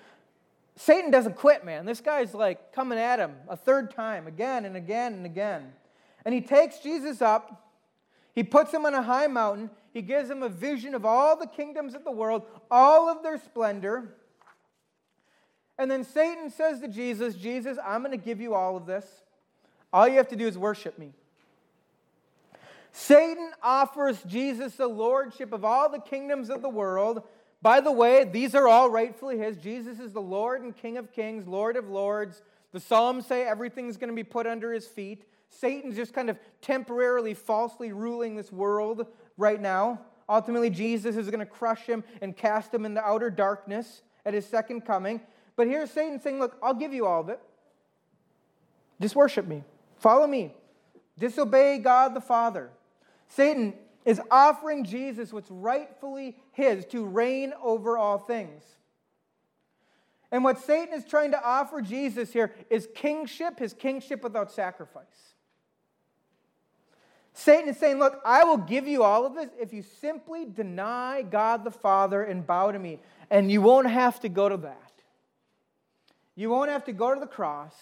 Satan 0.77 1.11
doesn't 1.11 1.37
quit, 1.37 1.65
man. 1.65 1.85
This 1.85 2.01
guy's 2.01 2.33
like 2.33 2.73
coming 2.73 2.99
at 2.99 3.19
him 3.19 3.35
a 3.49 3.57
third 3.57 3.91
time, 3.91 4.27
again 4.27 4.65
and 4.65 4.77
again 4.77 5.13
and 5.15 5.27
again. 5.27 5.73
And 6.25 6.35
he 6.35 6.41
takes 6.41 6.79
Jesus 6.79 7.21
up, 7.21 7.69
he 8.35 8.43
puts 8.43 8.73
him 8.73 8.87
on 8.87 8.95
a 8.95 9.03
high 9.03 9.27
mountain, 9.27 9.71
he 9.93 10.01
gives 10.01 10.31
him 10.31 10.43
a 10.43 10.49
vision 10.49 10.95
of 10.95 11.05
all 11.05 11.37
the 11.37 11.47
kingdoms 11.47 11.95
of 11.95 12.05
the 12.05 12.13
world, 12.13 12.43
all 12.71 13.09
of 13.09 13.23
their 13.23 13.37
splendor. 13.37 14.15
And 15.77 15.91
then 15.91 16.05
Satan 16.05 16.49
says 16.51 16.81
to 16.81 16.89
Jesus, 16.89 17.35
Jesus, 17.35 17.77
I'm 17.85 18.03
going 18.03 18.17
to 18.17 18.25
give 18.25 18.41
you 18.41 18.55
all 18.55 18.77
of 18.77 18.87
this. 18.87 19.05
All 19.93 20.07
you 20.09 20.17
have 20.17 20.29
to 20.29 20.37
do 20.37 20.47
is 20.47 20.57
worship 20.57 20.99
me. 20.99 21.13
Satan 22.93 23.51
offers 23.63 24.23
Jesus 24.25 24.77
the 24.77 24.87
lordship 24.87 25.53
of 25.53 25.65
all 25.65 25.89
the 25.89 25.99
kingdoms 25.99 26.51
of 26.51 26.61
the 26.61 26.69
world. 26.69 27.23
By 27.63 27.81
the 27.81 27.91
way, 27.91 28.25
these 28.25 28.55
are 28.55 28.69
all 28.69 28.91
rightfully 28.91 29.39
his. 29.39 29.57
Jesus 29.57 29.99
is 29.99 30.13
the 30.13 30.21
Lord 30.21 30.63
and 30.63 30.77
King 30.77 30.99
of 30.99 31.11
kings, 31.13 31.47
Lord 31.47 31.77
of 31.77 31.89
lords. 31.89 32.43
The 32.73 32.81
Psalms 32.81 33.27
say 33.27 33.45
everything's 33.45 33.97
going 33.97 34.11
to 34.11 34.17
be 34.17 34.25
put 34.25 34.47
under 34.47 34.73
his 34.73 34.87
feet. 34.87 35.25
Satan's 35.49 35.97
just 35.97 36.13
kind 36.13 36.29
of 36.29 36.39
temporarily, 36.61 37.35
falsely 37.35 37.93
ruling 37.93 38.37
this 38.37 38.53
world 38.53 39.07
right 39.37 39.61
now. 39.61 40.01
Ultimately, 40.29 40.71
Jesus 40.71 41.17
is 41.17 41.29
going 41.29 41.41
to 41.41 41.47
crush 41.47 41.83
him 41.87 42.05
and 42.21 42.37
cast 42.37 42.73
him 42.75 42.85
into 42.85 43.03
outer 43.03 43.31
darkness 43.31 44.03
at 44.25 44.35
his 44.35 44.47
second 44.47 44.83
coming. 44.83 45.21
But 45.57 45.67
here's 45.67 45.91
Satan 45.91 46.21
saying, 46.21 46.39
Look, 46.41 46.57
I'll 46.63 46.75
give 46.75 46.93
you 46.93 47.07
all 47.07 47.21
of 47.21 47.29
it. 47.29 47.41
Just 49.01 49.17
worship 49.17 49.47
me, 49.47 49.65
follow 49.99 50.27
me, 50.27 50.55
disobey 51.19 51.79
God 51.79 52.15
the 52.15 52.21
Father. 52.21 52.71
Satan 53.35 53.75
is 54.05 54.21
offering 54.31 54.85
Jesus 54.85 55.33
what's 55.33 55.51
rightfully 55.51 56.37
his 56.53 56.85
to 56.87 57.05
reign 57.05 57.53
over 57.63 57.97
all 57.97 58.19
things. 58.19 58.63
And 60.31 60.45
what 60.45 60.59
Satan 60.59 60.95
is 60.95 61.05
trying 61.05 61.31
to 61.33 61.43
offer 61.43 61.81
Jesus 61.83 62.33
here 62.33 62.55
is 62.71 62.89
kingship, 62.95 63.59
his 63.59 63.73
kingship 63.73 64.23
without 64.23 64.51
sacrifice. 64.51 65.35
Satan 67.35 67.69
is 67.69 67.79
saying, 67.79 67.99
Look, 67.99 68.21
I 68.25 68.45
will 68.45 68.59
give 68.59 68.87
you 68.87 69.03
all 69.03 69.25
of 69.25 69.35
this 69.35 69.49
if 69.59 69.73
you 69.73 69.83
simply 69.83 70.45
deny 70.45 71.23
God 71.23 71.65
the 71.65 71.71
Father 71.71 72.23
and 72.23 72.47
bow 72.47 72.73
to 72.73 72.79
me. 72.79 72.99
And 73.31 73.51
you 73.51 73.63
won't 73.63 73.89
have 73.89 74.21
to 74.21 74.29
go 74.29 74.49
to 74.49 74.57
that. 74.59 74.93
You 76.35 76.51
won't 76.51 76.71
have 76.71 76.85
to 76.85 76.93
go 76.93 77.15
to 77.15 77.21
the 77.21 77.27
cross. 77.27 77.75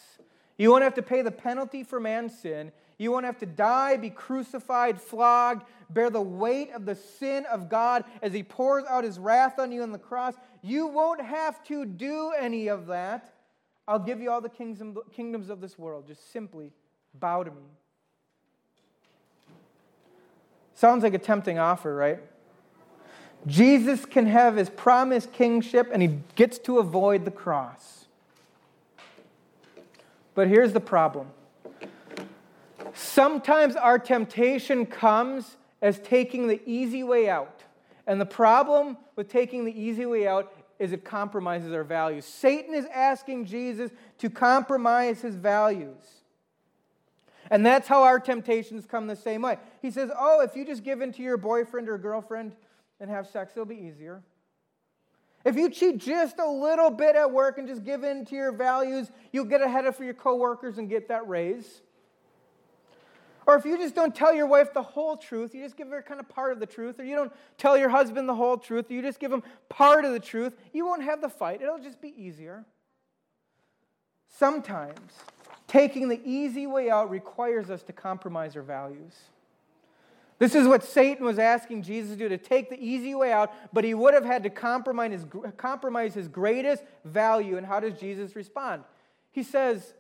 You 0.59 0.71
won't 0.71 0.85
have 0.85 0.95
to 0.95 1.03
pay 1.03 1.23
the 1.23 1.31
penalty 1.31 1.83
for 1.83 1.99
man's 1.99 2.39
sin. 2.39 2.73
You 3.01 3.11
won't 3.11 3.25
have 3.25 3.39
to 3.39 3.47
die, 3.47 3.97
be 3.97 4.11
crucified, 4.11 5.01
flogged, 5.01 5.65
bear 5.89 6.11
the 6.11 6.21
weight 6.21 6.71
of 6.73 6.85
the 6.85 6.95
sin 6.95 7.47
of 7.51 7.71
God 7.71 8.05
as 8.21 8.35
He 8.35 8.43
pours 8.43 8.85
out 8.85 9.05
His 9.05 9.19
wrath 9.19 9.59
on 9.59 9.73
you 9.73 9.83
on 9.83 9.91
the 9.91 9.99
cross. 9.99 10.35
You 10.61 10.87
won't 10.87 11.23
have 11.23 11.65
to 11.65 11.87
do 11.87 12.33
any 12.39 12.69
of 12.69 12.89
that. 12.89 13.33
I'll 13.89 13.99
give 13.99 14.21
you 14.21 14.31
all 14.31 14.43
the 14.43 14.51
kingdoms 14.51 15.49
of 15.49 15.63
this 15.63 15.79
world. 15.79 16.09
Just 16.09 16.31
simply 16.31 16.73
bow 17.15 17.43
to 17.43 17.51
me. 17.51 17.63
Sounds 20.75 21.03
like 21.03 21.15
a 21.15 21.19
tempting 21.19 21.59
offer, 21.59 21.97
right? 21.97 22.19
Jesus 23.47 24.05
can 24.05 24.27
have 24.27 24.57
his 24.57 24.69
promised 24.69 25.33
kingship 25.33 25.89
and 25.91 26.03
he 26.03 26.19
gets 26.35 26.59
to 26.59 26.79
avoid 26.79 27.25
the 27.25 27.31
cross. 27.31 28.05
But 30.35 30.49
here's 30.49 30.75
the 30.75 30.81
problem 30.81 31.29
Sometimes 32.95 33.77
our 33.77 33.99
temptation 33.99 34.87
comes 34.87 35.57
as 35.83 35.99
taking 36.01 36.47
the 36.47 36.61
easy 36.67 37.03
way 37.03 37.29
out. 37.29 37.63
And 38.07 38.21
the 38.21 38.27
problem 38.27 38.97
with 39.17 39.29
taking 39.29 39.65
the 39.65 39.79
easy 39.79 40.07
way 40.07 40.27
out 40.27 40.53
is 40.79 40.93
it 40.93 41.05
compromises 41.05 41.73
our 41.73 41.85
values. 41.85 42.25
Satan 42.25 42.75
is 42.75 42.87
asking 42.87 43.45
Jesus 43.45 43.91
to 44.19 44.31
compromise 44.31 45.21
his 45.21 45.37
values. 45.37 46.03
And 47.51 47.67
that's 47.67 47.89
how 47.89 48.03
our 48.05 48.19
temptations 48.19 48.87
come 48.87 49.07
the 49.07 49.17
same 49.17 49.43
way. 49.43 49.59
He 49.83 49.91
says, 49.91 50.11
Oh, 50.19 50.41
if 50.41 50.57
you 50.57 50.65
just 50.65 50.85
give 50.85 51.01
in 51.01 51.13
to 51.13 51.23
your 51.23 51.37
boyfriend 51.37 51.89
or 51.89 51.99
girlfriend 51.99 52.55
and 53.01 53.11
have 53.11 53.27
sex, 53.27 53.53
it'll 53.53 53.67
be 53.67 53.77
easier. 53.77 54.23
If 55.45 55.57
you 55.57 55.71
cheat 55.71 55.99
just 55.99 56.39
a 56.39 56.49
little 56.49 56.91
bit 56.91 57.17
at 57.17 57.31
work 57.31 57.59
and 57.59 57.67
just 57.67 57.85
give 57.85 58.05
in 58.05 58.25
to 58.27 58.35
your 58.35 58.53
values, 58.53 59.11
you'll 59.33 59.47
get 59.47 59.63
ahead 59.63 59.87
of 59.87 59.99
your 59.99 60.15
coworkers 60.15 60.79
and 60.79 60.89
get 60.89 61.09
that 61.09 61.27
raise. 61.29 61.83
Or 63.51 63.57
if 63.57 63.65
you 63.65 63.77
just 63.77 63.97
don't 63.97 64.15
tell 64.15 64.33
your 64.33 64.47
wife 64.47 64.73
the 64.73 64.83
whole 64.83 65.17
truth, 65.17 65.57
you 65.57 65.65
just 65.65 65.77
give 65.77 65.89
her 65.89 66.03
kind 66.03 66.21
of 66.21 66.29
part 66.29 66.53
of 66.53 66.61
the 66.61 66.67
truth, 66.67 67.01
or 67.01 67.05
you 67.05 67.17
don't 67.17 67.33
tell 67.59 67.77
your 67.77 67.89
husband 67.89 68.29
the 68.29 68.35
whole 68.37 68.57
truth, 68.57 68.93
you 68.93 69.03
just 69.03 69.19
give 69.19 69.33
him 69.33 69.43
part 69.69 70.05
of 70.05 70.13
the 70.13 70.21
truth, 70.21 70.55
you 70.73 70.87
won't 70.87 71.03
have 71.03 71.21
the 71.21 71.29
fight. 71.29 71.61
It'll 71.61 71.81
just 71.81 72.01
be 72.01 72.15
easier. 72.17 72.65
Sometimes 74.29 75.01
taking 75.67 76.07
the 76.09 76.21
easy 76.25 76.69
way 76.69 76.91
out 76.91 77.11
requires 77.11 77.71
us 77.71 77.83
to 77.83 77.93
compromise 77.93 78.55
our 78.55 78.63
values. 78.63 79.19
This 80.39 80.55
is 80.55 80.69
what 80.69 80.85
Satan 80.85 81.27
was 81.27 81.41
asking 81.41 81.83
Jesus 81.83 82.13
to 82.13 82.17
do 82.17 82.29
to 82.29 82.39
take 82.39 82.71
the 82.71 82.79
easy 82.79 83.17
way 83.17 83.33
out, 83.33 83.53
but 83.73 83.83
he 83.83 83.95
would 83.95 84.15
have 84.15 84.25
had 84.25 84.45
to 84.45 84.51
compromise 84.51 85.11
his, 85.11 85.27
compromise 85.57 86.15
his 86.15 86.29
greatest 86.29 86.85
value. 87.05 87.57
And 87.57 87.67
how 87.67 87.81
does 87.81 87.99
Jesus 87.99 88.37
respond? 88.37 88.85
He 89.33 89.43
says, 89.43 89.93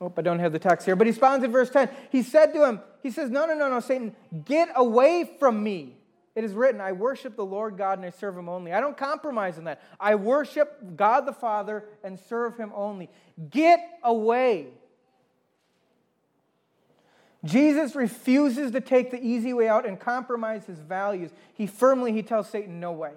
Oh, 0.00 0.12
I 0.16 0.22
don't 0.22 0.38
have 0.38 0.52
the 0.52 0.58
text 0.58 0.86
here, 0.86 0.96
but 0.96 1.06
he 1.06 1.10
responds 1.10 1.44
in 1.44 1.52
verse 1.52 1.68
10. 1.68 1.90
He 2.10 2.22
said 2.22 2.54
to 2.54 2.66
him, 2.66 2.80
He 3.02 3.10
says, 3.10 3.30
No, 3.30 3.46
no, 3.46 3.54
no, 3.54 3.68
no, 3.68 3.80
Satan, 3.80 4.16
get 4.44 4.70
away 4.74 5.30
from 5.38 5.62
me. 5.62 5.96
It 6.34 6.44
is 6.44 6.54
written, 6.54 6.80
I 6.80 6.92
worship 6.92 7.36
the 7.36 7.44
Lord 7.44 7.76
God 7.76 7.98
and 7.98 8.06
I 8.06 8.10
serve 8.10 8.38
him 8.38 8.48
only. 8.48 8.72
I 8.72 8.80
don't 8.80 8.96
compromise 8.96 9.58
in 9.58 9.64
that. 9.64 9.82
I 9.98 10.14
worship 10.14 10.96
God 10.96 11.26
the 11.26 11.32
Father 11.32 11.84
and 12.02 12.18
serve 12.18 12.56
him 12.56 12.72
only. 12.74 13.10
Get 13.50 13.80
away. 14.02 14.68
Jesus 17.44 17.94
refuses 17.94 18.70
to 18.72 18.80
take 18.80 19.10
the 19.10 19.22
easy 19.22 19.52
way 19.52 19.68
out 19.68 19.86
and 19.86 19.98
compromise 19.98 20.66
his 20.66 20.78
values. 20.78 21.30
He 21.54 21.66
firmly 21.66 22.12
he 22.12 22.22
tells 22.22 22.48
Satan, 22.48 22.80
"No 22.80 22.92
way." 22.92 23.12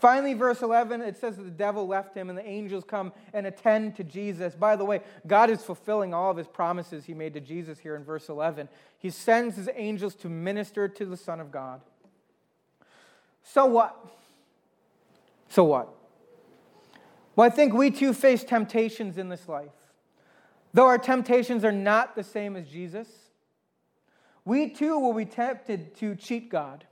Finally, 0.00 0.32
verse 0.32 0.62
11, 0.62 1.02
it 1.02 1.18
says 1.18 1.36
that 1.36 1.42
the 1.42 1.50
devil 1.50 1.86
left 1.86 2.16
him 2.16 2.30
and 2.30 2.38
the 2.38 2.46
angels 2.46 2.84
come 2.86 3.12
and 3.34 3.46
attend 3.46 3.94
to 3.96 4.02
Jesus. 4.02 4.54
By 4.54 4.74
the 4.74 4.84
way, 4.84 5.02
God 5.26 5.50
is 5.50 5.62
fulfilling 5.62 6.14
all 6.14 6.30
of 6.30 6.38
his 6.38 6.46
promises 6.46 7.04
he 7.04 7.12
made 7.12 7.34
to 7.34 7.40
Jesus 7.40 7.78
here 7.78 7.96
in 7.96 8.02
verse 8.02 8.30
11. 8.30 8.68
He 8.98 9.10
sends 9.10 9.56
his 9.56 9.68
angels 9.74 10.14
to 10.16 10.28
minister 10.30 10.88
to 10.88 11.04
the 11.04 11.18
Son 11.18 11.38
of 11.38 11.50
God. 11.50 11.82
So 13.42 13.66
what? 13.66 13.94
So 15.48 15.64
what? 15.64 15.94
Well, 17.36 17.46
I 17.46 17.50
think 17.50 17.74
we 17.74 17.90
too 17.90 18.14
face 18.14 18.42
temptations 18.42 19.18
in 19.18 19.28
this 19.28 19.48
life. 19.48 19.68
Though 20.72 20.86
our 20.86 20.98
temptations 20.98 21.64
are 21.64 21.72
not 21.72 22.14
the 22.14 22.22
same 22.24 22.56
as 22.56 22.68
Jesus, 22.68 23.08
we 24.46 24.70
too 24.70 24.98
will 24.98 25.12
be 25.12 25.26
tempted 25.26 25.94
to 25.96 26.14
cheat 26.14 26.48
God. 26.48 26.86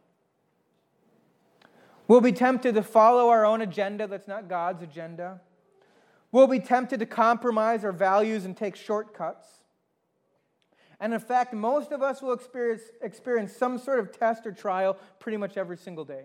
We'll 2.09 2.23
be 2.23 2.33
tempted 2.33 2.75
to 2.75 2.83
follow 2.83 3.29
our 3.29 3.45
own 3.45 3.61
agenda 3.61 4.07
that's 4.07 4.27
not 4.27 4.49
God's 4.49 4.83
agenda. 4.83 5.41
We'll 6.33 6.47
be 6.47 6.59
tempted 6.59 7.01
to 7.01 7.07
compromise 7.07 7.85
our 7.85 7.93
values 7.93 8.47
and 8.47 8.57
take 8.57 8.77
shortcuts. 8.77 9.47
And 11.01 11.15
in 11.15 11.21
fact, 11.21 11.53
most 11.53 11.93
of 11.93 12.03
us 12.03 12.23
will 12.23 12.33
experience, 12.33 12.83
experience 13.03 13.55
some 13.55 13.79
sort 13.79 14.01
of 14.01 14.11
test 14.11 14.47
or 14.47 14.53
trial 14.53 14.97
pretty 15.21 15.37
much 15.37 15.57
every 15.57 15.77
single 15.77 16.05
day. 16.05 16.25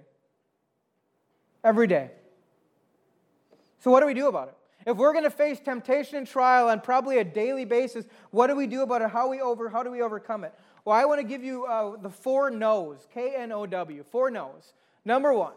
Every 1.63 1.85
day. 1.85 2.11
So, 3.79 3.91
what 3.91 3.99
do 3.99 4.05
we 4.05 4.13
do 4.13 4.27
about 4.27 4.47
it? 4.47 4.55
If 4.89 4.97
we're 4.97 5.11
going 5.11 5.25
to 5.25 5.29
face 5.29 5.59
temptation 5.59 6.17
and 6.17 6.27
trial 6.27 6.69
on 6.69 6.81
probably 6.81 7.19
a 7.19 7.23
daily 7.23 7.65
basis, 7.65 8.05
what 8.31 8.47
do 8.47 8.55
we 8.55 8.67
do 8.67 8.81
about 8.81 9.01
it? 9.01 9.09
How, 9.09 9.29
we 9.29 9.41
over, 9.41 9.69
how 9.69 9.83
do 9.83 9.91
we 9.91 10.01
overcome 10.01 10.43
it? 10.43 10.53
Well, 10.83 10.95
I 10.95 11.05
want 11.05 11.21
to 11.21 11.27
give 11.27 11.43
you 11.43 11.65
uh, 11.65 11.97
the 11.97 12.09
four 12.09 12.49
no's 12.49 13.07
K 13.13 13.35
N 13.35 13.51
O 13.51 13.65
W, 13.65 14.03
four 14.11 14.31
no's. 14.31 14.73
Number 15.05 15.33
one, 15.33 15.53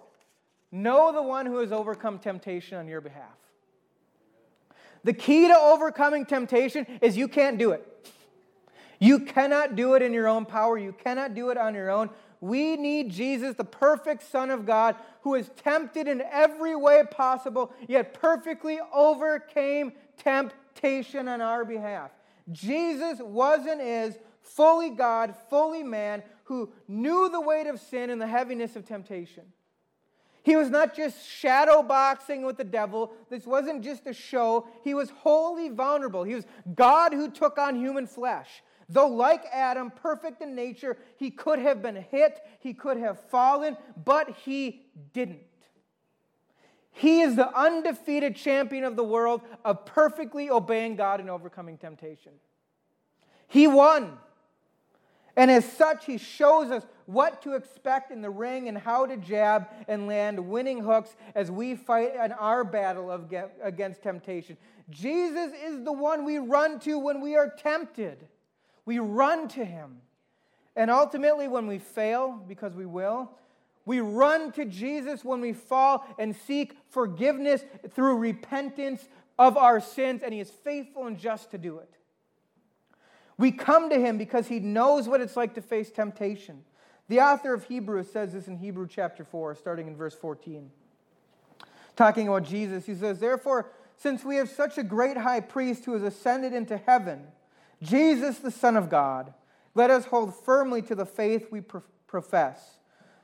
Know 0.72 1.12
the 1.12 1.22
one 1.22 1.46
who 1.46 1.58
has 1.58 1.72
overcome 1.72 2.18
temptation 2.18 2.78
on 2.78 2.88
your 2.88 3.00
behalf. 3.00 3.36
The 5.04 5.12
key 5.12 5.46
to 5.48 5.56
overcoming 5.56 6.26
temptation 6.26 6.86
is 7.00 7.16
you 7.16 7.28
can't 7.28 7.58
do 7.58 7.70
it. 7.70 8.12
You 8.98 9.20
cannot 9.20 9.76
do 9.76 9.94
it 9.94 10.02
in 10.02 10.12
your 10.12 10.26
own 10.26 10.46
power. 10.46 10.78
You 10.78 10.92
cannot 10.92 11.34
do 11.34 11.50
it 11.50 11.58
on 11.58 11.74
your 11.74 11.90
own. 11.90 12.10
We 12.40 12.76
need 12.76 13.10
Jesus, 13.10 13.54
the 13.54 13.64
perfect 13.64 14.22
Son 14.22 14.50
of 14.50 14.66
God, 14.66 14.96
who 15.22 15.34
is 15.34 15.50
tempted 15.56 16.06
in 16.06 16.22
every 16.30 16.76
way 16.76 17.02
possible, 17.10 17.72
yet 17.88 18.14
perfectly 18.14 18.78
overcame 18.92 19.92
temptation 20.16 21.28
on 21.28 21.40
our 21.40 21.64
behalf. 21.64 22.10
Jesus 22.52 23.18
was 23.20 23.66
and 23.66 23.80
is 23.80 24.18
fully 24.42 24.90
God, 24.90 25.34
fully 25.50 25.82
man, 25.82 26.22
who 26.44 26.70
knew 26.88 27.28
the 27.28 27.40
weight 27.40 27.66
of 27.66 27.80
sin 27.80 28.10
and 28.10 28.20
the 28.20 28.26
heaviness 28.26 28.76
of 28.76 28.86
temptation. 28.86 29.44
He 30.46 30.54
was 30.54 30.70
not 30.70 30.94
just 30.94 31.28
shadow 31.28 31.82
boxing 31.82 32.46
with 32.46 32.56
the 32.56 32.62
devil. 32.62 33.12
This 33.28 33.48
wasn't 33.48 33.82
just 33.82 34.06
a 34.06 34.12
show. 34.12 34.68
He 34.84 34.94
was 34.94 35.10
wholly 35.10 35.70
vulnerable. 35.70 36.22
He 36.22 36.36
was 36.36 36.46
God 36.72 37.12
who 37.12 37.32
took 37.32 37.58
on 37.58 37.74
human 37.74 38.06
flesh. 38.06 38.62
Though, 38.88 39.08
like 39.08 39.44
Adam, 39.52 39.90
perfect 39.90 40.42
in 40.42 40.54
nature, 40.54 40.98
he 41.16 41.32
could 41.32 41.58
have 41.58 41.82
been 41.82 41.96
hit, 41.96 42.38
he 42.60 42.74
could 42.74 42.96
have 42.96 43.18
fallen, 43.28 43.76
but 44.04 44.36
he 44.44 44.86
didn't. 45.12 45.40
He 46.92 47.22
is 47.22 47.34
the 47.34 47.52
undefeated 47.52 48.36
champion 48.36 48.84
of 48.84 48.94
the 48.94 49.02
world 49.02 49.40
of 49.64 49.84
perfectly 49.84 50.48
obeying 50.48 50.94
God 50.94 51.18
and 51.18 51.28
overcoming 51.28 51.76
temptation. 51.76 52.34
He 53.48 53.66
won. 53.66 54.16
And 55.36 55.50
as 55.50 55.70
such, 55.70 56.06
he 56.06 56.16
shows 56.16 56.70
us 56.70 56.86
what 57.04 57.42
to 57.42 57.54
expect 57.54 58.10
in 58.10 58.22
the 58.22 58.30
ring 58.30 58.68
and 58.68 58.78
how 58.78 59.04
to 59.04 59.16
jab 59.16 59.68
and 59.86 60.06
land 60.06 60.38
winning 60.40 60.82
hooks 60.82 61.14
as 61.34 61.50
we 61.50 61.74
fight 61.74 62.14
in 62.14 62.32
our 62.32 62.64
battle 62.64 63.10
of, 63.10 63.32
against 63.62 64.02
temptation. 64.02 64.56
Jesus 64.88 65.52
is 65.64 65.84
the 65.84 65.92
one 65.92 66.24
we 66.24 66.38
run 66.38 66.80
to 66.80 66.98
when 66.98 67.20
we 67.20 67.36
are 67.36 67.50
tempted. 67.50 68.26
We 68.86 68.98
run 68.98 69.48
to 69.48 69.64
him. 69.64 69.98
And 70.74 70.90
ultimately, 70.90 71.48
when 71.48 71.66
we 71.66 71.78
fail, 71.78 72.42
because 72.48 72.74
we 72.74 72.86
will, 72.86 73.30
we 73.84 74.00
run 74.00 74.52
to 74.52 74.64
Jesus 74.64 75.24
when 75.24 75.40
we 75.40 75.52
fall 75.52 76.04
and 76.18 76.34
seek 76.34 76.76
forgiveness 76.88 77.64
through 77.90 78.16
repentance 78.16 79.06
of 79.38 79.56
our 79.56 79.80
sins, 79.80 80.22
and 80.22 80.32
he 80.32 80.40
is 80.40 80.50
faithful 80.50 81.06
and 81.06 81.18
just 81.18 81.50
to 81.50 81.58
do 81.58 81.78
it. 81.78 81.95
We 83.38 83.52
come 83.52 83.90
to 83.90 84.00
him 84.00 84.18
because 84.18 84.48
he 84.48 84.60
knows 84.60 85.08
what 85.08 85.20
it's 85.20 85.36
like 85.36 85.54
to 85.54 85.62
face 85.62 85.90
temptation. 85.90 86.64
The 87.08 87.20
author 87.20 87.54
of 87.54 87.64
Hebrews 87.64 88.10
says 88.10 88.32
this 88.32 88.48
in 88.48 88.56
Hebrew 88.56 88.88
chapter 88.88 89.24
4, 89.24 89.54
starting 89.54 89.86
in 89.86 89.96
verse 89.96 90.14
14. 90.14 90.70
Talking 91.94 92.28
about 92.28 92.44
Jesus, 92.44 92.86
he 92.86 92.94
says, 92.94 93.20
Therefore, 93.20 93.70
since 93.96 94.24
we 94.24 94.36
have 94.36 94.50
such 94.50 94.76
a 94.76 94.82
great 94.82 95.16
high 95.16 95.40
priest 95.40 95.84
who 95.84 95.92
has 95.92 96.02
ascended 96.02 96.52
into 96.52 96.76
heaven, 96.76 97.22
Jesus, 97.82 98.38
the 98.38 98.50
Son 98.50 98.76
of 98.76 98.90
God, 98.90 99.32
let 99.74 99.90
us 99.90 100.06
hold 100.06 100.34
firmly 100.34 100.82
to 100.82 100.94
the 100.94 101.06
faith 101.06 101.48
we 101.50 101.62
profess. 102.06 102.78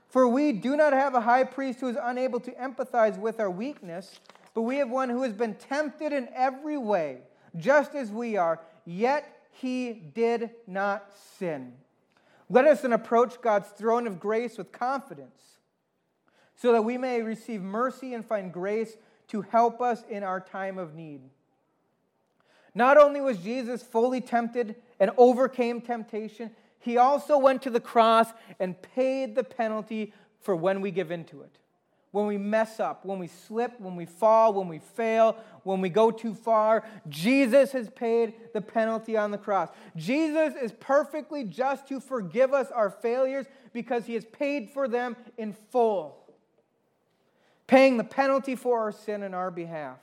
For 0.08 0.28
we 0.28 0.52
do 0.52 0.76
not 0.76 0.92
have 0.92 1.14
a 1.14 1.22
high 1.22 1.44
priest 1.44 1.80
who 1.80 1.88
is 1.88 1.96
unable 2.00 2.38
to 2.40 2.50
empathize 2.52 3.18
with 3.18 3.40
our 3.40 3.50
weakness, 3.50 4.20
but 4.54 4.62
we 4.62 4.76
have 4.76 4.90
one 4.90 5.08
who 5.08 5.22
has 5.22 5.32
been 5.32 5.54
tempted 5.54 6.12
in 6.12 6.28
every 6.34 6.76
way, 6.76 7.20
just 7.56 7.94
as 7.94 8.10
we 8.10 8.36
are, 8.36 8.60
yet 8.84 9.41
he 9.52 9.92
did 9.92 10.50
not 10.66 11.12
sin. 11.38 11.74
Let 12.48 12.66
us 12.66 12.82
then 12.82 12.92
approach 12.92 13.40
God's 13.40 13.68
throne 13.68 14.06
of 14.06 14.18
grace 14.18 14.58
with 14.58 14.72
confidence, 14.72 15.58
so 16.56 16.72
that 16.72 16.82
we 16.82 16.98
may 16.98 17.22
receive 17.22 17.62
mercy 17.62 18.14
and 18.14 18.24
find 18.24 18.52
grace 18.52 18.96
to 19.28 19.42
help 19.42 19.80
us 19.80 20.02
in 20.10 20.22
our 20.22 20.40
time 20.40 20.78
of 20.78 20.94
need. 20.94 21.20
Not 22.74 22.96
only 22.96 23.20
was 23.20 23.38
Jesus 23.38 23.82
fully 23.82 24.20
tempted 24.20 24.76
and 24.98 25.10
overcame 25.16 25.80
temptation, 25.80 26.50
he 26.78 26.96
also 26.96 27.38
went 27.38 27.62
to 27.62 27.70
the 27.70 27.80
cross 27.80 28.28
and 28.58 28.80
paid 28.80 29.34
the 29.34 29.44
penalty 29.44 30.12
for 30.40 30.56
when 30.56 30.80
we 30.80 30.90
give 30.90 31.10
into 31.10 31.42
it 31.42 31.58
when 32.12 32.26
we 32.26 32.36
mess 32.38 32.78
up, 32.78 33.04
when 33.04 33.18
we 33.18 33.26
slip, 33.26 33.80
when 33.80 33.96
we 33.96 34.04
fall, 34.04 34.52
when 34.52 34.68
we 34.68 34.78
fail, 34.78 35.36
when 35.64 35.80
we 35.80 35.88
go 35.88 36.10
too 36.10 36.34
far. 36.34 36.84
Jesus 37.08 37.72
has 37.72 37.88
paid 37.88 38.34
the 38.52 38.60
penalty 38.60 39.16
on 39.16 39.30
the 39.30 39.38
cross. 39.38 39.70
Jesus 39.96 40.54
is 40.62 40.72
perfectly 40.72 41.42
just 41.42 41.88
to 41.88 42.00
forgive 42.00 42.52
us 42.52 42.70
our 42.70 42.90
failures 42.90 43.46
because 43.72 44.04
he 44.04 44.14
has 44.14 44.26
paid 44.26 44.70
for 44.70 44.86
them 44.86 45.16
in 45.38 45.54
full, 45.72 46.18
paying 47.66 47.96
the 47.96 48.04
penalty 48.04 48.56
for 48.56 48.80
our 48.80 48.92
sin 48.92 49.22
in 49.22 49.32
our 49.32 49.50
behalf. 49.50 49.98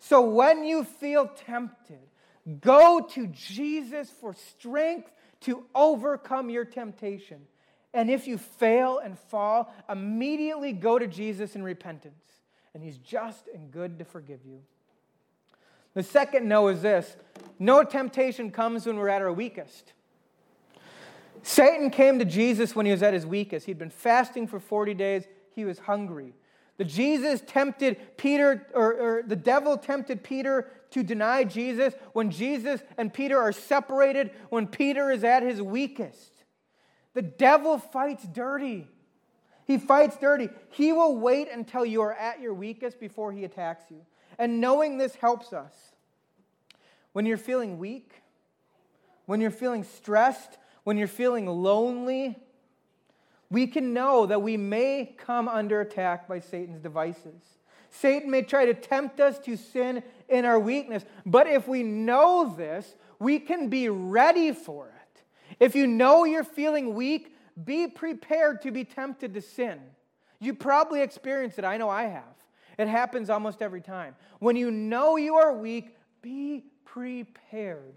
So 0.00 0.22
when 0.22 0.64
you 0.64 0.82
feel 0.82 1.28
tempted, 1.28 2.00
go 2.60 3.06
to 3.12 3.28
Jesus 3.28 4.10
for 4.10 4.34
strength 4.34 5.10
to 5.42 5.64
overcome 5.72 6.50
your 6.50 6.64
temptation. 6.64 7.42
And 7.94 8.10
if 8.10 8.26
you 8.26 8.36
fail 8.36 8.98
and 8.98 9.16
fall, 9.16 9.72
immediately 9.88 10.72
go 10.72 10.98
to 10.98 11.06
Jesus 11.06 11.54
in 11.54 11.62
repentance. 11.62 12.14
And 12.74 12.82
he's 12.82 12.98
just 12.98 13.48
and 13.54 13.70
good 13.70 14.00
to 14.00 14.04
forgive 14.04 14.40
you. 14.44 14.60
The 15.94 16.02
second 16.02 16.48
no 16.48 16.68
is 16.68 16.82
this 16.82 17.16
no 17.58 17.84
temptation 17.84 18.50
comes 18.50 18.84
when 18.84 18.96
we're 18.96 19.08
at 19.08 19.22
our 19.22 19.32
weakest. 19.32 19.92
Satan 21.44 21.90
came 21.90 22.18
to 22.18 22.24
Jesus 22.24 22.74
when 22.74 22.84
he 22.84 22.92
was 22.92 23.02
at 23.02 23.14
his 23.14 23.24
weakest. 23.24 23.66
He'd 23.66 23.78
been 23.78 23.90
fasting 23.90 24.48
for 24.48 24.58
40 24.58 24.94
days, 24.94 25.24
he 25.54 25.64
was 25.64 25.78
hungry. 25.78 26.34
The 26.78 26.84
Jesus 26.84 27.40
tempted 27.46 28.16
Peter, 28.16 28.66
or, 28.74 28.94
or, 28.94 29.22
the 29.22 29.36
devil 29.36 29.76
tempted 29.76 30.24
Peter 30.24 30.68
to 30.90 31.04
deny 31.04 31.44
Jesus 31.44 31.94
when 32.14 32.32
Jesus 32.32 32.82
and 32.98 33.14
Peter 33.14 33.38
are 33.38 33.52
separated, 33.52 34.32
when 34.48 34.66
Peter 34.66 35.10
is 35.12 35.22
at 35.22 35.44
his 35.44 35.62
weakest. 35.62 36.32
The 37.14 37.22
devil 37.22 37.78
fights 37.78 38.24
dirty. 38.24 38.88
He 39.66 39.78
fights 39.78 40.16
dirty. 40.16 40.50
He 40.70 40.92
will 40.92 41.16
wait 41.16 41.48
until 41.50 41.86
you 41.86 42.02
are 42.02 42.12
at 42.12 42.40
your 42.40 42.52
weakest 42.52 43.00
before 43.00 43.32
he 43.32 43.44
attacks 43.44 43.84
you. 43.90 44.02
And 44.38 44.60
knowing 44.60 44.98
this 44.98 45.14
helps 45.14 45.52
us. 45.52 45.72
When 47.12 47.24
you're 47.24 47.36
feeling 47.36 47.78
weak, 47.78 48.22
when 49.26 49.40
you're 49.40 49.50
feeling 49.50 49.84
stressed, 49.84 50.58
when 50.82 50.98
you're 50.98 51.06
feeling 51.06 51.46
lonely, 51.46 52.36
we 53.50 53.66
can 53.68 53.94
know 53.94 54.26
that 54.26 54.42
we 54.42 54.56
may 54.56 55.14
come 55.16 55.48
under 55.48 55.80
attack 55.80 56.28
by 56.28 56.40
Satan's 56.40 56.80
devices. 56.80 57.42
Satan 57.90 58.30
may 58.30 58.42
try 58.42 58.66
to 58.66 58.74
tempt 58.74 59.20
us 59.20 59.38
to 59.40 59.56
sin 59.56 60.02
in 60.28 60.44
our 60.44 60.58
weakness, 60.58 61.04
but 61.24 61.46
if 61.46 61.68
we 61.68 61.84
know 61.84 62.52
this, 62.56 62.96
we 63.20 63.38
can 63.38 63.68
be 63.68 63.88
ready 63.88 64.52
for 64.52 64.88
it. 64.88 64.93
If 65.60 65.74
you 65.74 65.86
know 65.86 66.24
you're 66.24 66.44
feeling 66.44 66.94
weak, 66.94 67.34
be 67.62 67.86
prepared 67.86 68.62
to 68.62 68.70
be 68.70 68.84
tempted 68.84 69.34
to 69.34 69.40
sin. 69.40 69.80
You 70.40 70.54
probably 70.54 71.00
experience 71.00 71.58
it. 71.58 71.64
I 71.64 71.76
know 71.76 71.88
I 71.88 72.04
have. 72.04 72.24
It 72.78 72.88
happens 72.88 73.30
almost 73.30 73.62
every 73.62 73.80
time. 73.80 74.16
When 74.40 74.56
you 74.56 74.70
know 74.70 75.16
you 75.16 75.36
are 75.36 75.56
weak, 75.56 75.96
be 76.22 76.64
prepared 76.84 77.94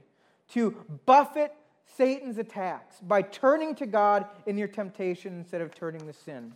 to 0.50 0.76
buffet 1.06 1.52
Satan's 1.96 2.38
attacks 2.38 3.00
by 3.02 3.22
turning 3.22 3.74
to 3.76 3.86
God 3.86 4.26
in 4.46 4.58
your 4.58 4.68
temptation 4.68 5.34
instead 5.34 5.62
of 5.62 5.74
turning 5.74 6.06
to 6.06 6.14
sin. 6.14 6.54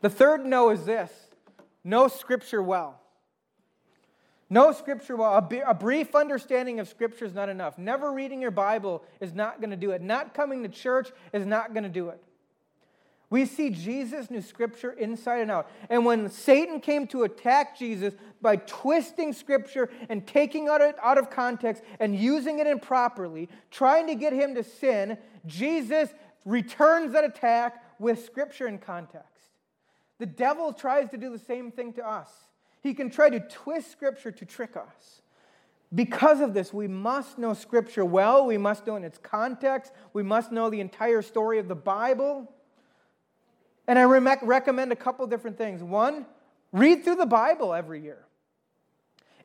The 0.00 0.10
third 0.10 0.44
no 0.44 0.70
is 0.70 0.84
this 0.84 1.10
know 1.82 2.08
Scripture 2.08 2.62
well. 2.62 3.00
Know 4.50 4.72
Scripture 4.72 5.16
well. 5.16 5.34
A, 5.34 5.74
brief 5.74 6.14
understanding 6.14 6.80
of 6.80 6.88
Scripture 6.88 7.26
is 7.26 7.34
not 7.34 7.48
enough. 7.48 7.76
Never 7.76 8.12
reading 8.12 8.40
your 8.40 8.50
Bible 8.50 9.04
is 9.20 9.34
not 9.34 9.60
going 9.60 9.70
to 9.70 9.76
do 9.76 9.90
it. 9.90 10.00
Not 10.00 10.32
coming 10.32 10.62
to 10.62 10.68
church 10.70 11.10
is 11.34 11.44
not 11.44 11.74
going 11.74 11.84
to 11.84 11.90
do 11.90 12.08
it. 12.08 12.22
We 13.30 13.44
see 13.44 13.68
Jesus 13.68 14.30
knew 14.30 14.40
Scripture 14.40 14.92
inside 14.92 15.40
and 15.40 15.50
out. 15.50 15.70
And 15.90 16.06
when 16.06 16.30
Satan 16.30 16.80
came 16.80 17.06
to 17.08 17.24
attack 17.24 17.78
Jesus 17.78 18.14
by 18.40 18.56
twisting 18.56 19.34
Scripture 19.34 19.90
and 20.08 20.26
taking 20.26 20.64
it 20.64 20.96
out 21.02 21.18
of 21.18 21.28
context 21.28 21.82
and 22.00 22.16
using 22.16 22.58
it 22.58 22.66
improperly, 22.66 23.50
trying 23.70 24.06
to 24.06 24.14
get 24.14 24.32
him 24.32 24.54
to 24.54 24.64
sin, 24.64 25.18
Jesus 25.44 26.08
returns 26.46 27.12
that 27.12 27.24
attack 27.24 27.84
with 27.98 28.24
Scripture 28.24 28.66
in 28.66 28.78
context. 28.78 29.28
The 30.18 30.26
devil 30.26 30.72
tries 30.72 31.10
to 31.10 31.18
do 31.18 31.30
the 31.30 31.38
same 31.38 31.70
thing 31.70 31.92
to 31.94 32.08
us. 32.08 32.30
He 32.88 32.94
can 32.94 33.10
try 33.10 33.28
to 33.28 33.38
twist 33.38 33.92
Scripture 33.92 34.30
to 34.30 34.46
trick 34.46 34.74
us. 34.74 35.20
Because 35.94 36.40
of 36.40 36.54
this, 36.54 36.72
we 36.72 36.88
must 36.88 37.36
know 37.36 37.52
Scripture 37.52 38.02
well. 38.02 38.46
We 38.46 38.56
must 38.56 38.86
know 38.86 38.96
in 38.96 39.04
its 39.04 39.18
context. 39.18 39.92
We 40.14 40.22
must 40.22 40.52
know 40.52 40.70
the 40.70 40.80
entire 40.80 41.20
story 41.20 41.58
of 41.58 41.68
the 41.68 41.74
Bible. 41.74 42.50
And 43.86 43.98
I 43.98 44.02
re- 44.04 44.36
recommend 44.40 44.90
a 44.90 44.96
couple 44.96 45.26
different 45.26 45.58
things. 45.58 45.82
One, 45.82 46.24
read 46.72 47.04
through 47.04 47.16
the 47.16 47.26
Bible 47.26 47.74
every 47.74 48.00
year. 48.00 48.24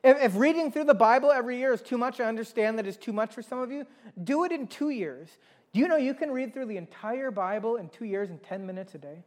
If, 0.02 0.22
if 0.22 0.36
reading 0.36 0.72
through 0.72 0.84
the 0.84 0.94
Bible 0.94 1.30
every 1.30 1.58
year 1.58 1.74
is 1.74 1.82
too 1.82 1.98
much, 1.98 2.20
I 2.20 2.24
understand 2.24 2.78
that 2.78 2.86
is 2.86 2.96
too 2.96 3.12
much 3.12 3.34
for 3.34 3.42
some 3.42 3.58
of 3.58 3.70
you. 3.70 3.86
Do 4.22 4.44
it 4.44 4.52
in 4.52 4.68
two 4.68 4.88
years. 4.88 5.28
Do 5.74 5.80
you 5.80 5.88
know 5.88 5.96
you 5.96 6.14
can 6.14 6.30
read 6.30 6.54
through 6.54 6.66
the 6.66 6.78
entire 6.78 7.30
Bible 7.30 7.76
in 7.76 7.90
two 7.90 8.06
years 8.06 8.30
in 8.30 8.38
10 8.38 8.64
minutes 8.64 8.94
a 8.94 8.98
day? 8.98 9.22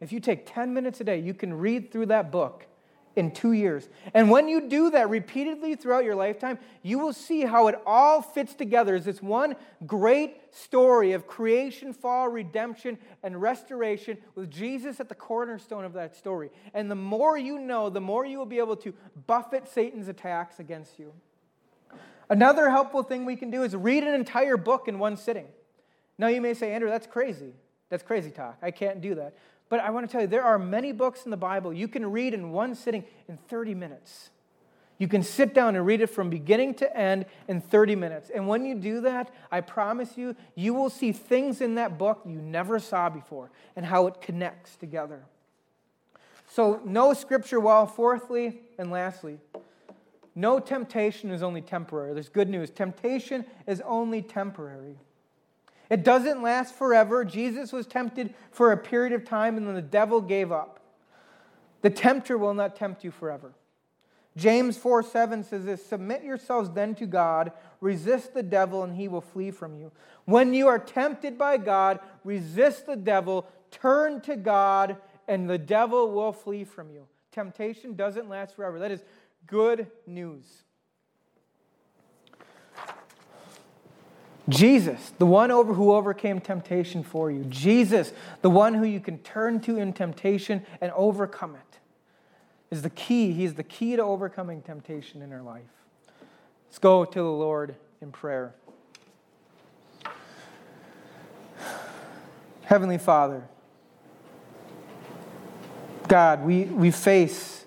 If 0.00 0.10
you 0.10 0.20
take 0.20 0.50
10 0.50 0.72
minutes 0.72 1.02
a 1.02 1.04
day, 1.04 1.18
you 1.18 1.34
can 1.34 1.52
read 1.52 1.92
through 1.92 2.06
that 2.06 2.32
book 2.32 2.66
in 3.16 3.30
two 3.30 3.52
years. 3.52 3.88
And 4.14 4.30
when 4.30 4.48
you 4.48 4.68
do 4.68 4.90
that 4.90 5.10
repeatedly 5.10 5.74
throughout 5.74 6.04
your 6.04 6.14
lifetime, 6.14 6.58
you 6.82 6.98
will 6.98 7.12
see 7.12 7.42
how 7.42 7.66
it 7.68 7.80
all 7.84 8.22
fits 8.22 8.54
together 8.54 8.94
as 8.94 9.04
this 9.04 9.20
one 9.20 9.56
great 9.86 10.54
story 10.54 11.12
of 11.12 11.26
creation, 11.26 11.92
fall, 11.92 12.28
redemption, 12.28 12.98
and 13.22 13.40
restoration 13.40 14.18
with 14.34 14.50
Jesus 14.50 15.00
at 15.00 15.08
the 15.08 15.14
cornerstone 15.14 15.84
of 15.84 15.92
that 15.94 16.16
story. 16.16 16.50
And 16.72 16.90
the 16.90 16.94
more 16.94 17.36
you 17.36 17.58
know, 17.58 17.90
the 17.90 18.00
more 18.00 18.24
you 18.24 18.38
will 18.38 18.46
be 18.46 18.58
able 18.58 18.76
to 18.76 18.94
buffet 19.26 19.68
Satan's 19.68 20.08
attacks 20.08 20.60
against 20.60 20.98
you. 20.98 21.12
Another 22.28 22.70
helpful 22.70 23.02
thing 23.02 23.24
we 23.24 23.36
can 23.36 23.50
do 23.50 23.64
is 23.64 23.74
read 23.74 24.04
an 24.04 24.14
entire 24.14 24.56
book 24.56 24.86
in 24.86 25.00
one 25.00 25.16
sitting. 25.16 25.46
Now 26.16 26.28
you 26.28 26.40
may 26.40 26.54
say, 26.54 26.72
Andrew, 26.72 26.88
that's 26.88 27.06
crazy. 27.06 27.54
That's 27.88 28.04
crazy 28.04 28.30
talk. 28.30 28.58
I 28.62 28.70
can't 28.70 29.00
do 29.00 29.16
that. 29.16 29.34
But 29.70 29.80
I 29.80 29.88
want 29.90 30.06
to 30.06 30.12
tell 30.12 30.20
you, 30.20 30.26
there 30.26 30.42
are 30.42 30.58
many 30.58 30.92
books 30.92 31.24
in 31.24 31.30
the 31.30 31.36
Bible 31.38 31.72
you 31.72 31.88
can 31.88 32.10
read 32.10 32.34
in 32.34 32.50
one 32.50 32.74
sitting 32.74 33.04
in 33.28 33.38
30 33.48 33.74
minutes. 33.74 34.28
You 34.98 35.08
can 35.08 35.22
sit 35.22 35.54
down 35.54 35.76
and 35.76 35.86
read 35.86 36.02
it 36.02 36.08
from 36.08 36.28
beginning 36.28 36.74
to 36.74 36.94
end 36.94 37.24
in 37.48 37.62
30 37.62 37.96
minutes. 37.96 38.30
And 38.34 38.46
when 38.46 38.66
you 38.66 38.74
do 38.74 39.00
that, 39.02 39.32
I 39.50 39.62
promise 39.62 40.18
you, 40.18 40.36
you 40.54 40.74
will 40.74 40.90
see 40.90 41.12
things 41.12 41.62
in 41.62 41.76
that 41.76 41.96
book 41.96 42.20
you 42.26 42.38
never 42.42 42.78
saw 42.78 43.08
before 43.08 43.50
and 43.76 43.86
how 43.86 44.08
it 44.08 44.20
connects 44.20 44.76
together. 44.76 45.22
So, 46.48 46.82
no 46.84 47.14
scripture 47.14 47.60
wall, 47.60 47.86
fourthly 47.86 48.60
and 48.76 48.90
lastly. 48.90 49.38
No 50.34 50.58
temptation 50.58 51.30
is 51.30 51.42
only 51.42 51.62
temporary. 51.62 52.12
There's 52.12 52.28
good 52.28 52.48
news. 52.48 52.70
Temptation 52.70 53.46
is 53.66 53.80
only 53.86 54.20
temporary. 54.20 54.98
It 55.90 56.04
doesn't 56.04 56.40
last 56.40 56.74
forever. 56.74 57.24
Jesus 57.24 57.72
was 57.72 57.86
tempted 57.86 58.32
for 58.52 58.70
a 58.70 58.76
period 58.76 59.12
of 59.12 59.24
time 59.24 59.56
and 59.56 59.66
then 59.66 59.74
the 59.74 59.82
devil 59.82 60.20
gave 60.20 60.52
up. 60.52 60.78
The 61.82 61.90
tempter 61.90 62.38
will 62.38 62.54
not 62.54 62.76
tempt 62.76 63.02
you 63.02 63.10
forever. 63.10 63.52
James 64.36 64.76
4 64.76 65.02
7 65.02 65.42
says 65.42 65.64
this 65.64 65.84
Submit 65.84 66.22
yourselves 66.22 66.70
then 66.70 66.94
to 66.94 67.06
God, 67.06 67.52
resist 67.80 68.32
the 68.32 68.42
devil, 68.42 68.84
and 68.84 68.94
he 68.94 69.08
will 69.08 69.20
flee 69.20 69.50
from 69.50 69.74
you. 69.74 69.90
When 70.24 70.54
you 70.54 70.68
are 70.68 70.78
tempted 70.78 71.36
by 71.36 71.56
God, 71.56 71.98
resist 72.22 72.86
the 72.86 72.96
devil, 72.96 73.48
turn 73.70 74.20
to 74.22 74.36
God, 74.36 74.96
and 75.26 75.50
the 75.50 75.58
devil 75.58 76.12
will 76.12 76.32
flee 76.32 76.64
from 76.64 76.90
you. 76.90 77.06
Temptation 77.32 77.94
doesn't 77.94 78.28
last 78.28 78.54
forever. 78.54 78.78
That 78.78 78.92
is 78.92 79.02
good 79.46 79.88
news. 80.06 80.64
Jesus, 84.50 85.12
the 85.18 85.26
one 85.26 85.50
over 85.50 85.74
who 85.74 85.92
overcame 85.92 86.40
temptation 86.40 87.02
for 87.02 87.30
you. 87.30 87.44
Jesus, 87.44 88.12
the 88.42 88.50
one 88.50 88.74
who 88.74 88.84
you 88.84 89.00
can 89.00 89.18
turn 89.18 89.60
to 89.60 89.78
in 89.78 89.92
temptation 89.92 90.64
and 90.80 90.92
overcome 90.92 91.54
it, 91.54 91.78
is 92.70 92.82
the 92.82 92.90
key. 92.90 93.32
He's 93.32 93.54
the 93.54 93.62
key 93.62 93.96
to 93.96 94.02
overcoming 94.02 94.62
temptation 94.62 95.22
in 95.22 95.32
our 95.32 95.42
life. 95.42 95.62
Let's 96.68 96.78
go 96.78 97.04
to 97.04 97.18
the 97.18 97.24
Lord 97.24 97.74
in 98.00 98.12
prayer. 98.12 98.54
Heavenly 102.62 102.98
Father, 102.98 103.42
God, 106.06 106.44
we, 106.44 106.64
we 106.64 106.92
face 106.92 107.64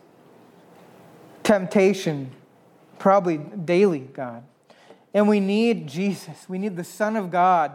temptation 1.44 2.32
probably 3.00 3.38
daily, 3.38 4.00
God. 4.00 4.44
And 5.14 5.28
we 5.28 5.40
need 5.40 5.88
Jesus. 5.88 6.50
We 6.50 6.58
need 6.58 6.76
the 6.76 6.84
Son 6.84 7.16
of 7.16 7.30
God 7.30 7.72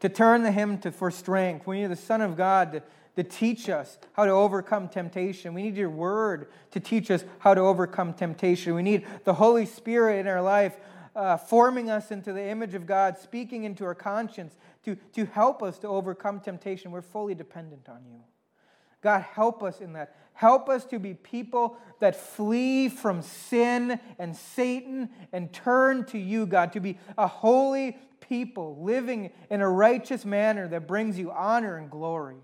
to 0.00 0.08
turn 0.08 0.42
to 0.42 0.50
Him 0.50 0.78
to, 0.78 0.92
for 0.92 1.10
strength. 1.10 1.66
We 1.66 1.80
need 1.80 1.90
the 1.90 1.96
Son 1.96 2.20
of 2.20 2.36
God 2.36 2.72
to, 2.72 2.82
to 3.16 3.22
teach 3.22 3.68
us 3.68 3.98
how 4.12 4.26
to 4.26 4.32
overcome 4.32 4.88
temptation. 4.88 5.54
We 5.54 5.62
need 5.62 5.76
your 5.76 5.90
Word 5.90 6.48
to 6.72 6.80
teach 6.80 7.10
us 7.10 7.24
how 7.38 7.54
to 7.54 7.60
overcome 7.60 8.12
temptation. 8.12 8.74
We 8.74 8.82
need 8.82 9.06
the 9.24 9.34
Holy 9.34 9.64
Spirit 9.64 10.20
in 10.20 10.26
our 10.26 10.42
life 10.42 10.76
uh, 11.14 11.36
forming 11.36 11.90
us 11.90 12.10
into 12.10 12.32
the 12.32 12.44
image 12.44 12.74
of 12.74 12.86
God, 12.86 13.18
speaking 13.18 13.64
into 13.64 13.84
our 13.84 13.94
conscience 13.94 14.56
to, 14.84 14.96
to 15.14 15.26
help 15.26 15.62
us 15.62 15.78
to 15.80 15.88
overcome 15.88 16.40
temptation. 16.40 16.90
We're 16.90 17.02
fully 17.02 17.34
dependent 17.34 17.88
on 17.88 18.00
you. 18.10 18.20
God, 19.02 19.22
help 19.22 19.62
us 19.62 19.80
in 19.80 19.92
that. 19.94 20.16
Help 20.34 20.68
us 20.68 20.84
to 20.86 20.98
be 20.98 21.14
people 21.14 21.76
that 22.00 22.16
flee 22.16 22.88
from 22.88 23.22
sin 23.22 24.00
and 24.18 24.36
Satan 24.36 25.08
and 25.32 25.52
turn 25.52 26.04
to 26.06 26.18
you, 26.18 26.46
God, 26.46 26.72
to 26.72 26.80
be 26.80 26.98
a 27.16 27.26
holy 27.26 27.98
people 28.20 28.82
living 28.82 29.30
in 29.50 29.60
a 29.60 29.68
righteous 29.68 30.24
manner 30.24 30.66
that 30.68 30.88
brings 30.88 31.18
you 31.18 31.30
honor 31.30 31.76
and 31.76 31.90
glory. 31.90 32.38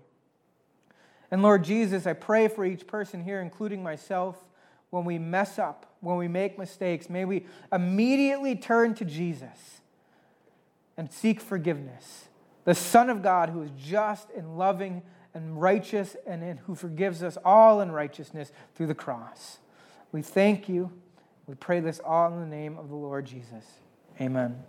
And 1.31 1.41
Lord 1.41 1.63
Jesus, 1.63 2.07
I 2.07 2.13
pray 2.13 2.47
for 2.47 2.65
each 2.65 2.87
person 2.87 3.23
here, 3.23 3.41
including 3.41 3.83
myself, 3.83 4.37
when 4.89 5.05
we 5.05 5.19
mess 5.19 5.59
up, 5.59 5.95
when 6.01 6.17
we 6.17 6.27
make 6.27 6.57
mistakes, 6.57 7.09
may 7.09 7.25
we 7.25 7.45
immediately 7.71 8.55
turn 8.55 8.95
to 8.95 9.05
Jesus 9.05 9.81
and 10.97 11.11
seek 11.11 11.39
forgiveness. 11.39 12.27
The 12.65 12.75
Son 12.75 13.09
of 13.09 13.21
God 13.21 13.49
who 13.49 13.61
is 13.61 13.71
just 13.77 14.29
and 14.31 14.57
loving 14.57 15.01
and 15.39 15.59
righteous 15.59 16.17
and 16.27 16.59
who 16.59 16.75
forgives 16.75 17.23
us 17.23 17.37
all 17.45 17.79
in 17.79 17.91
righteousness 17.91 18.51
through 18.75 18.87
the 18.87 18.95
cross. 18.95 19.59
We 20.11 20.21
thank 20.21 20.67
you. 20.67 20.91
We 21.47 21.55
pray 21.55 21.79
this 21.79 22.01
all 22.03 22.33
in 22.33 22.41
the 22.41 22.55
name 22.55 22.77
of 22.77 22.89
the 22.89 22.95
Lord 22.95 23.25
Jesus. 23.25 23.65
Amen. 24.19 24.61